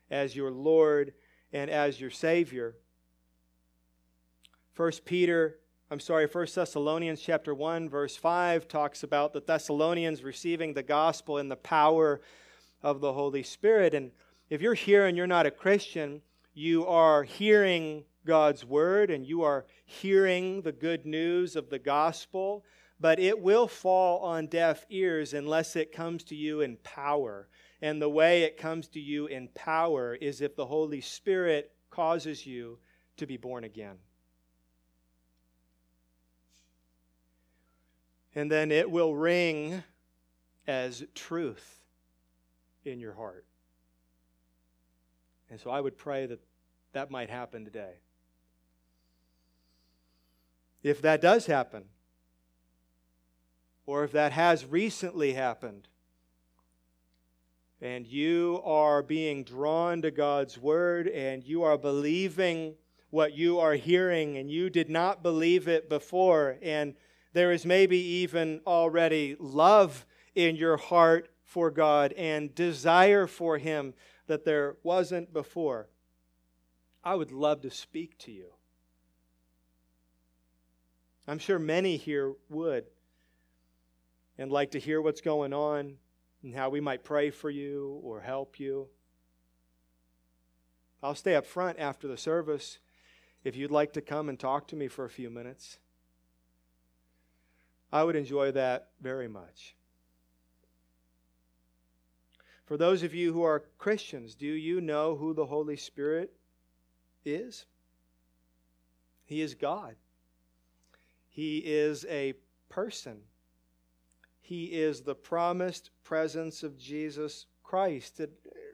as 0.10 0.36
your 0.36 0.50
Lord 0.50 1.14
and 1.52 1.70
as 1.70 2.02
your 2.02 2.10
Savior. 2.10 2.76
First 4.72 5.06
Peter, 5.06 5.60
I'm 5.94 6.00
sorry, 6.00 6.26
First 6.26 6.56
Thessalonians 6.56 7.22
chapter 7.22 7.54
1, 7.54 7.88
verse 7.88 8.16
5 8.16 8.68
talks 8.68 9.04
about 9.04 9.32
the 9.32 9.42
Thessalonians 9.42 10.24
receiving 10.24 10.74
the 10.74 10.82
gospel 10.82 11.38
in 11.38 11.50
the 11.50 11.56
power 11.56 12.20
of 12.82 13.00
the 13.00 13.14
Holy 13.14 13.44
Spirit. 13.44 13.94
And 13.94 14.10
if 14.50 14.60
you're 14.60 14.74
here 14.74 15.06
and 15.06 15.16
you're 15.16 15.28
not 15.28 15.46
a 15.46 15.52
Christian, 15.52 16.24
you 16.56 16.84
are 16.88 17.22
hearing 17.22 18.06
God's 18.26 18.66
word 18.66 19.12
and 19.12 19.24
you 19.24 19.44
are 19.44 19.68
hearing 19.86 20.64
the 20.64 20.72
good 20.72 21.06
news 21.06 21.56
of 21.56 21.70
the 21.70 21.78
gospel, 21.78 22.66
but 23.00 23.20
it 23.20 23.40
will 23.40 23.68
fall 23.68 24.18
on 24.22 24.48
deaf 24.48 24.88
ears 24.90 25.36
unless 25.36 25.76
it 25.76 25.92
comes 25.92 26.24
to 26.24 26.36
you 26.36 26.62
in 26.62 26.78
power 26.78 27.50
And 27.84 28.02
the 28.02 28.10
way 28.10 28.42
it 28.42 28.58
comes 28.58 28.88
to 28.88 29.00
you 29.00 29.28
in 29.28 29.48
power 29.50 30.16
is 30.16 30.42
if 30.42 30.56
the 30.56 30.66
Holy 30.66 31.02
Spirit 31.02 31.72
causes 31.92 32.48
you 32.48 32.80
to 33.18 33.28
be 33.28 33.38
born 33.38 33.64
again. 33.64 33.98
And 38.36 38.52
then 38.52 38.72
it 38.72 38.90
will 38.90 39.16
ring 39.16 39.84
as 40.66 41.04
truth 41.14 41.84
in 42.86 43.00
your 43.00 43.14
heart. 43.14 43.46
And 45.50 45.60
so 45.60 45.70
I 45.70 45.80
would 45.80 45.98
pray 45.98 46.26
that 46.26 46.40
that 46.94 47.12
might 47.12 47.30
happen 47.30 47.64
today. 47.64 47.94
If 50.82 51.02
that 51.02 51.22
does 51.22 51.46
happen, 51.46 51.86
or 53.86 54.04
if 54.04 54.12
that 54.14 54.32
has 54.32 54.66
recently 54.66 55.34
happened, 55.34 55.88
and 57.82 58.08
you 58.08 58.62
are 58.64 59.04
being 59.04 59.44
drawn 59.44 60.02
to 60.02 60.10
God's 60.12 60.58
Word 60.58 61.08
and 61.10 61.44
you 61.44 61.64
are 61.64 61.78
believing 61.78 62.76
what 63.10 63.34
you 63.34 63.60
are 63.60 63.74
hearing 63.74 64.38
and 64.38 64.50
you 64.50 64.70
did 64.70 64.90
not 64.90 65.22
believe 65.22 65.68
it 65.68 65.90
before, 65.90 66.58
and 66.62 66.96
there 67.34 67.52
is 67.52 67.66
maybe 67.66 67.98
even 67.98 68.62
already 68.66 69.36
love 69.40 70.06
in 70.36 70.56
your 70.56 70.78
heart 70.78 71.30
for 71.44 71.70
God 71.70 72.14
and 72.14 72.54
desire 72.56 73.28
for 73.28 73.58
Him 73.58 73.94
that 74.28 74.46
there 74.46 74.78
wasn't 74.84 75.34
before, 75.34 75.90
I 77.04 77.16
would 77.16 77.32
love 77.32 77.62
to 77.62 77.70
speak 77.70 78.18
to 78.20 78.32
you. 78.32 78.54
I'm 81.28 81.40
sure 81.40 81.60
many 81.60 81.98
here 81.98 82.34
would 82.50 82.86
and 84.38 84.52
like 84.52 84.72
to 84.72 84.80
hear 84.80 85.02
what's 85.02 85.22
going 85.22 85.54
on 85.54 85.96
and 86.44 86.56
how 86.56 86.70
we 86.70 86.82
might 86.82 87.04
pray 87.04 87.30
for 87.30 87.50
you 87.50 88.00
or 88.04 88.22
help 88.22 88.60
you. 88.60 88.88
I'll 91.02 91.16
stay 91.16 91.36
up 91.36 91.46
front 91.46 91.80
after 91.80 92.08
the 92.08 92.18
service 92.18 92.80
if 93.44 93.56
you'd 93.56 93.72
like 93.72 93.94
to 93.94 94.02
come 94.02 94.30
and 94.30 94.40
talk 94.40 94.68
to 94.70 94.76
me 94.76 94.88
for 94.88 95.06
a 95.06 95.10
few 95.10 95.30
minutes. 95.30 95.78
I 97.94 98.04
would 98.04 98.16
enjoy 98.16 98.52
that 98.54 98.88
very 99.02 99.28
much. 99.28 99.76
For 102.66 102.76
those 102.76 103.04
of 103.04 103.14
you 103.14 103.32
who 103.32 103.44
are 103.44 103.66
Christians, 103.78 104.34
do 104.34 104.48
you 104.48 104.82
know 104.82 105.16
who 105.16 105.36
the 105.36 105.46
Holy 105.46 105.78
Spirit 105.78 106.34
is? 107.24 107.68
He 109.26 109.42
is 109.42 109.54
God. 109.54 109.96
He 111.30 111.60
is 111.60 112.04
a 112.10 112.34
person. 112.68 113.20
He 114.42 114.66
is 114.66 115.02
the 115.02 115.16
promised 115.16 115.92
presence 116.04 116.64
of 116.64 116.80
Jesus 116.80 117.46
Christ. 117.64 118.20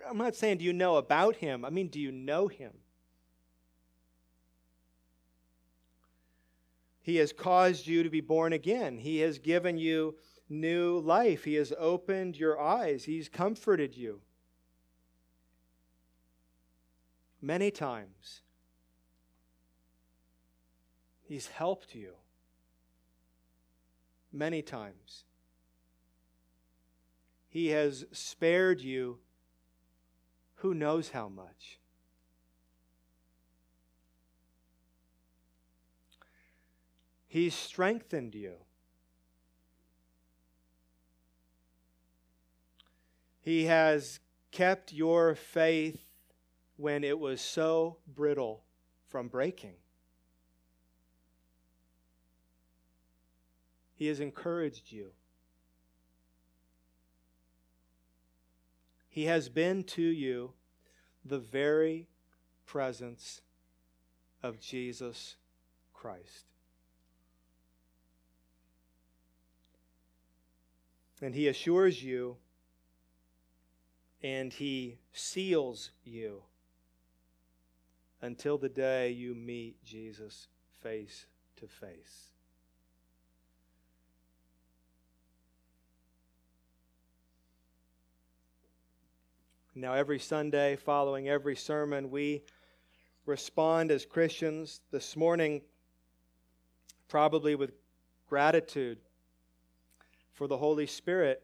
I'm 0.10 0.18
not 0.18 0.36
saying, 0.36 0.60
do 0.60 0.66
you 0.66 0.72
know 0.72 0.96
about 0.96 1.36
him? 1.36 1.66
I 1.66 1.70
mean, 1.70 1.90
do 1.90 2.00
you 2.00 2.14
know 2.14 2.48
him? 2.48 2.72
He 7.10 7.16
has 7.16 7.34
caused 7.34 7.88
you 7.88 8.04
to 8.04 8.10
be 8.12 8.22
born 8.22 8.54
again. 8.54 9.00
He 9.00 9.18
has 9.22 9.40
given 9.40 9.80
you 9.80 10.14
new 10.48 11.00
life. 11.00 11.44
He 11.44 11.56
has 11.56 11.74
opened 11.76 12.38
your 12.38 12.62
eyes. 12.62 13.06
He's 13.06 13.28
comforted 13.28 13.98
you 13.98 14.22
many 17.42 17.72
times. 17.72 18.44
He's 21.24 21.48
helped 21.48 21.96
you 21.96 22.14
many 24.32 24.62
times. 24.62 25.24
He 27.48 27.70
has 27.70 28.06
spared 28.12 28.82
you 28.82 29.18
who 30.58 30.76
knows 30.76 31.10
how 31.10 31.28
much. 31.28 31.79
He's 37.30 37.54
strengthened 37.54 38.34
you. 38.34 38.56
He 43.40 43.66
has 43.66 44.20
kept 44.52 44.92
your 44.92 45.36
faith 45.36 46.02
when 46.76 47.04
it 47.04 47.20
was 47.20 47.40
so 47.40 47.98
brittle 48.08 48.64
from 49.08 49.28
breaking. 49.28 49.76
He 53.94 54.08
has 54.08 54.20
encouraged 54.20 54.92
you. 54.92 55.12
He 59.08 59.26
has 59.26 59.50
been 59.50 59.84
to 59.84 60.02
you 60.02 60.54
the 61.24 61.40
very 61.40 62.08
presence 62.66 63.42
of 64.42 64.60
Jesus 64.60 65.36
Christ. 65.94 66.46
And 71.22 71.36
he 71.36 71.48
assures 71.48 72.02
you 72.02 72.38
and 74.22 74.52
he 74.52 74.98
seals 75.14 75.92
you 76.04 76.42
until 78.22 78.58
the 78.58 78.70
day 78.70 79.12
you 79.12 79.34
meet 79.34 79.84
Jesus 79.84 80.48
face 80.82 81.26
to 81.58 81.68
face. 81.68 82.30
Now, 89.76 89.94
every 89.94 90.20
Sunday, 90.20 90.76
following 90.76 91.30
every 91.30 91.56
sermon, 91.56 92.12
we 92.12 92.44
respond 93.26 93.92
as 93.92 94.06
Christians 94.06 94.82
this 94.92 95.16
morning, 95.16 95.62
probably 97.08 97.56
with 97.56 97.72
gratitude 98.28 98.98
for 100.40 100.48
the 100.48 100.56
Holy 100.56 100.88
Spirit 100.88 101.44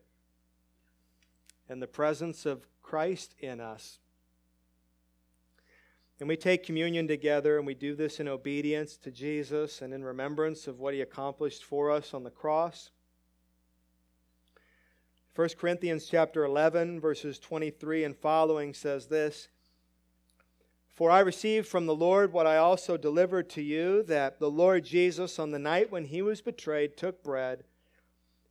and 1.68 1.82
the 1.82 1.86
presence 1.86 2.46
of 2.46 2.66
Christ 2.82 3.36
in 3.40 3.60
us. 3.60 4.00
And 6.22 6.30
we 6.30 6.38
take 6.38 6.66
communion 6.66 7.06
together, 7.06 7.58
and 7.58 7.68
we 7.68 7.74
do 7.74 7.94
this 7.94 8.22
in 8.22 8.30
obedience 8.30 8.96
to 8.96 9.12
Jesus 9.12 9.82
and 9.82 9.94
in 9.94 10.02
remembrance 10.02 10.66
of 10.66 10.80
what 10.80 10.94
he 10.94 11.02
accomplished 11.02 11.66
for 11.66 11.92
us 11.92 12.14
on 12.14 12.24
the 12.24 12.30
cross. 12.30 12.92
1 15.36 15.50
Corinthians 15.60 16.08
chapter 16.10 16.46
11 16.46 17.02
verses 17.02 17.38
23 17.38 18.06
and 18.06 18.16
following 18.16 18.74
says 18.74 19.08
this 19.08 19.50
For 20.94 21.12
I 21.12 21.20
received 21.20 21.68
from 21.68 21.86
the 21.86 21.94
Lord 21.94 22.32
what 22.32 22.48
I 22.48 22.56
also 22.56 22.96
delivered 22.96 23.50
to 23.50 23.62
you 23.62 24.04
that 24.04 24.40
the 24.40 24.50
Lord 24.50 24.86
Jesus 24.86 25.38
on 25.38 25.52
the 25.52 25.60
night 25.60 25.92
when 25.92 26.06
he 26.06 26.22
was 26.22 26.40
betrayed 26.40 26.96
took 26.96 27.22
bread 27.22 27.66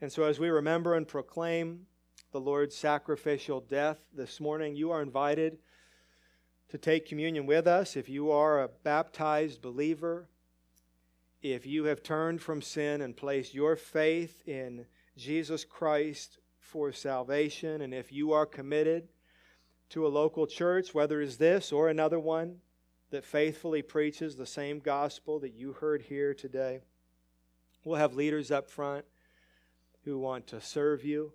And 0.00 0.12
so, 0.12 0.24
as 0.24 0.38
we 0.38 0.48
remember 0.48 0.94
and 0.94 1.08
proclaim 1.08 1.86
the 2.32 2.40
Lord's 2.40 2.76
sacrificial 2.76 3.60
death 3.60 3.98
this 4.14 4.40
morning, 4.40 4.76
you 4.76 4.90
are 4.90 5.00
invited 5.00 5.58
to 6.68 6.78
take 6.78 7.06
communion 7.06 7.46
with 7.46 7.66
us. 7.66 7.96
If 7.96 8.08
you 8.08 8.30
are 8.30 8.62
a 8.62 8.68
baptized 8.68 9.62
believer, 9.62 10.28
if 11.40 11.66
you 11.66 11.84
have 11.84 12.02
turned 12.02 12.42
from 12.42 12.60
sin 12.60 13.00
and 13.00 13.16
placed 13.16 13.54
your 13.54 13.76
faith 13.76 14.42
in 14.46 14.86
Jesus 15.16 15.64
Christ 15.64 16.38
for 16.58 16.92
salvation. 16.92 17.80
And 17.80 17.94
if 17.94 18.12
you 18.12 18.32
are 18.32 18.46
committed 18.46 19.08
to 19.90 20.06
a 20.06 20.08
local 20.08 20.46
church, 20.46 20.92
whether 20.92 21.20
it's 21.22 21.36
this 21.36 21.72
or 21.72 21.88
another 21.88 22.18
one 22.18 22.56
that 23.10 23.24
faithfully 23.24 23.82
preaches 23.82 24.36
the 24.36 24.46
same 24.46 24.80
gospel 24.80 25.38
that 25.40 25.54
you 25.54 25.72
heard 25.72 26.02
here 26.02 26.34
today, 26.34 26.80
we'll 27.84 27.98
have 27.98 28.14
leaders 28.14 28.50
up 28.50 28.68
front 28.68 29.04
who 30.06 30.16
want 30.16 30.46
to 30.46 30.60
serve 30.60 31.04
you. 31.04 31.32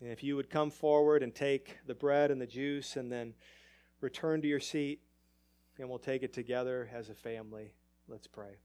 And 0.00 0.10
if 0.10 0.22
you 0.22 0.34
would 0.34 0.50
come 0.50 0.68
forward 0.68 1.22
and 1.22 1.32
take 1.32 1.78
the 1.86 1.94
bread 1.94 2.32
and 2.32 2.40
the 2.40 2.46
juice 2.46 2.96
and 2.96 3.10
then 3.10 3.34
return 4.00 4.42
to 4.42 4.48
your 4.48 4.60
seat, 4.60 5.00
and 5.78 5.88
we'll 5.88 6.00
take 6.00 6.24
it 6.24 6.32
together 6.32 6.90
as 6.92 7.08
a 7.08 7.14
family. 7.14 7.72
Let's 8.08 8.26
pray. 8.26 8.56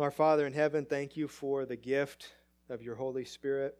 Our 0.00 0.10
Father 0.10 0.46
in 0.46 0.52
heaven, 0.52 0.84
thank 0.84 1.16
you 1.16 1.28
for 1.28 1.64
the 1.64 1.76
gift 1.76 2.32
of 2.68 2.82
your 2.82 2.96
Holy 2.96 3.24
Spirit. 3.24 3.78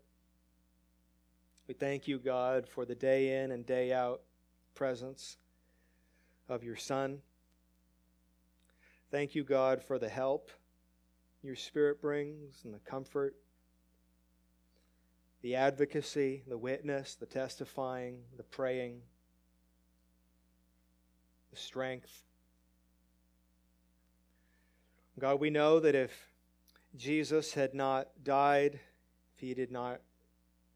We 1.67 1.75
thank 1.75 2.07
you, 2.07 2.19
God, 2.19 2.69
for 2.69 2.85
the 2.85 2.95
day 2.95 3.43
in 3.43 3.51
and 3.51 3.67
day 3.67 3.93
out 3.93 4.23
presence 4.75 5.37
of 6.49 6.63
your 6.63 6.77
Son. 6.77 7.23
Thank 9.11 9.35
you, 9.35 9.43
God, 9.43 9.83
for 9.83 9.99
the 9.99 10.09
help 10.09 10.51
your 11.43 11.57
Spirit 11.57 12.03
brings 12.03 12.61
and 12.65 12.75
the 12.75 12.79
comfort, 12.81 13.35
the 15.41 15.55
advocacy, 15.55 16.43
the 16.47 16.59
witness, 16.59 17.15
the 17.15 17.25
testifying, 17.25 18.19
the 18.37 18.43
praying, 18.43 19.01
the 21.51 21.57
strength. 21.57 22.23
God, 25.19 25.41
we 25.41 25.49
know 25.49 25.81
that 25.81 25.95
if 25.95 26.13
Jesus 26.95 27.55
had 27.55 27.73
not 27.73 28.09
died, 28.25 28.79
if 29.35 29.41
he 29.41 29.55
did 29.55 29.71
not 29.71 30.03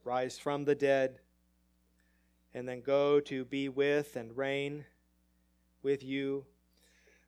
rise 0.05 0.39
from 0.39 0.65
the 0.65 0.75
dead, 0.75 1.19
and 2.55 2.67
then 2.67 2.81
go 2.81 3.21
to 3.21 3.45
be 3.45 3.69
with 3.69 4.17
and 4.17 4.35
reign 4.37 4.87
with 5.83 6.03
you, 6.03 6.47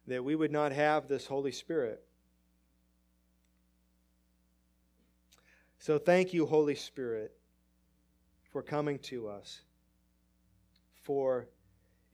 that 0.07 0.23
we 0.23 0.35
would 0.35 0.53
not 0.53 0.73
have 0.73 1.09
this 1.09 1.27
Holy 1.27 1.53
Spirit. 1.53 2.03
So 5.79 5.99
thank 5.99 6.33
you, 6.33 6.47
Holy 6.47 6.75
Spirit, 6.75 7.37
for 8.51 8.63
coming 8.63 8.99
to 9.01 9.29
us, 9.29 9.61
for 11.03 11.47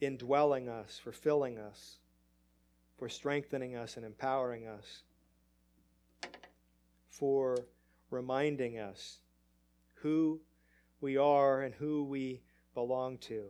indwelling 0.01 0.68
us, 0.68 0.99
for 1.03 1.12
filling 1.12 1.59
us, 1.59 1.99
for 2.99 3.09
strengthening 3.09 3.76
us 3.76 3.97
and 3.97 4.05
empowering 4.05 4.66
us, 4.66 5.03
for 7.09 7.59
reminding 8.11 8.78
us 8.78 9.18
who 9.95 10.41
we 11.01 11.16
are 11.16 11.62
and 11.62 11.74
who 11.74 12.05
we 12.05 12.41
belong 12.74 13.18
to. 13.18 13.45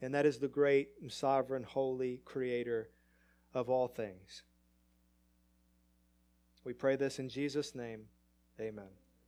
And 0.00 0.14
that 0.14 0.26
is 0.26 0.38
the 0.38 0.48
great, 0.48 0.88
sovereign, 1.08 1.62
holy 1.62 2.20
Creator 2.24 2.88
of 3.54 3.68
all 3.68 3.88
things. 3.88 4.42
We 6.64 6.72
pray 6.72 6.96
this 6.96 7.18
in 7.18 7.28
Jesus' 7.28 7.74
name. 7.74 8.04
Amen. 8.60 9.01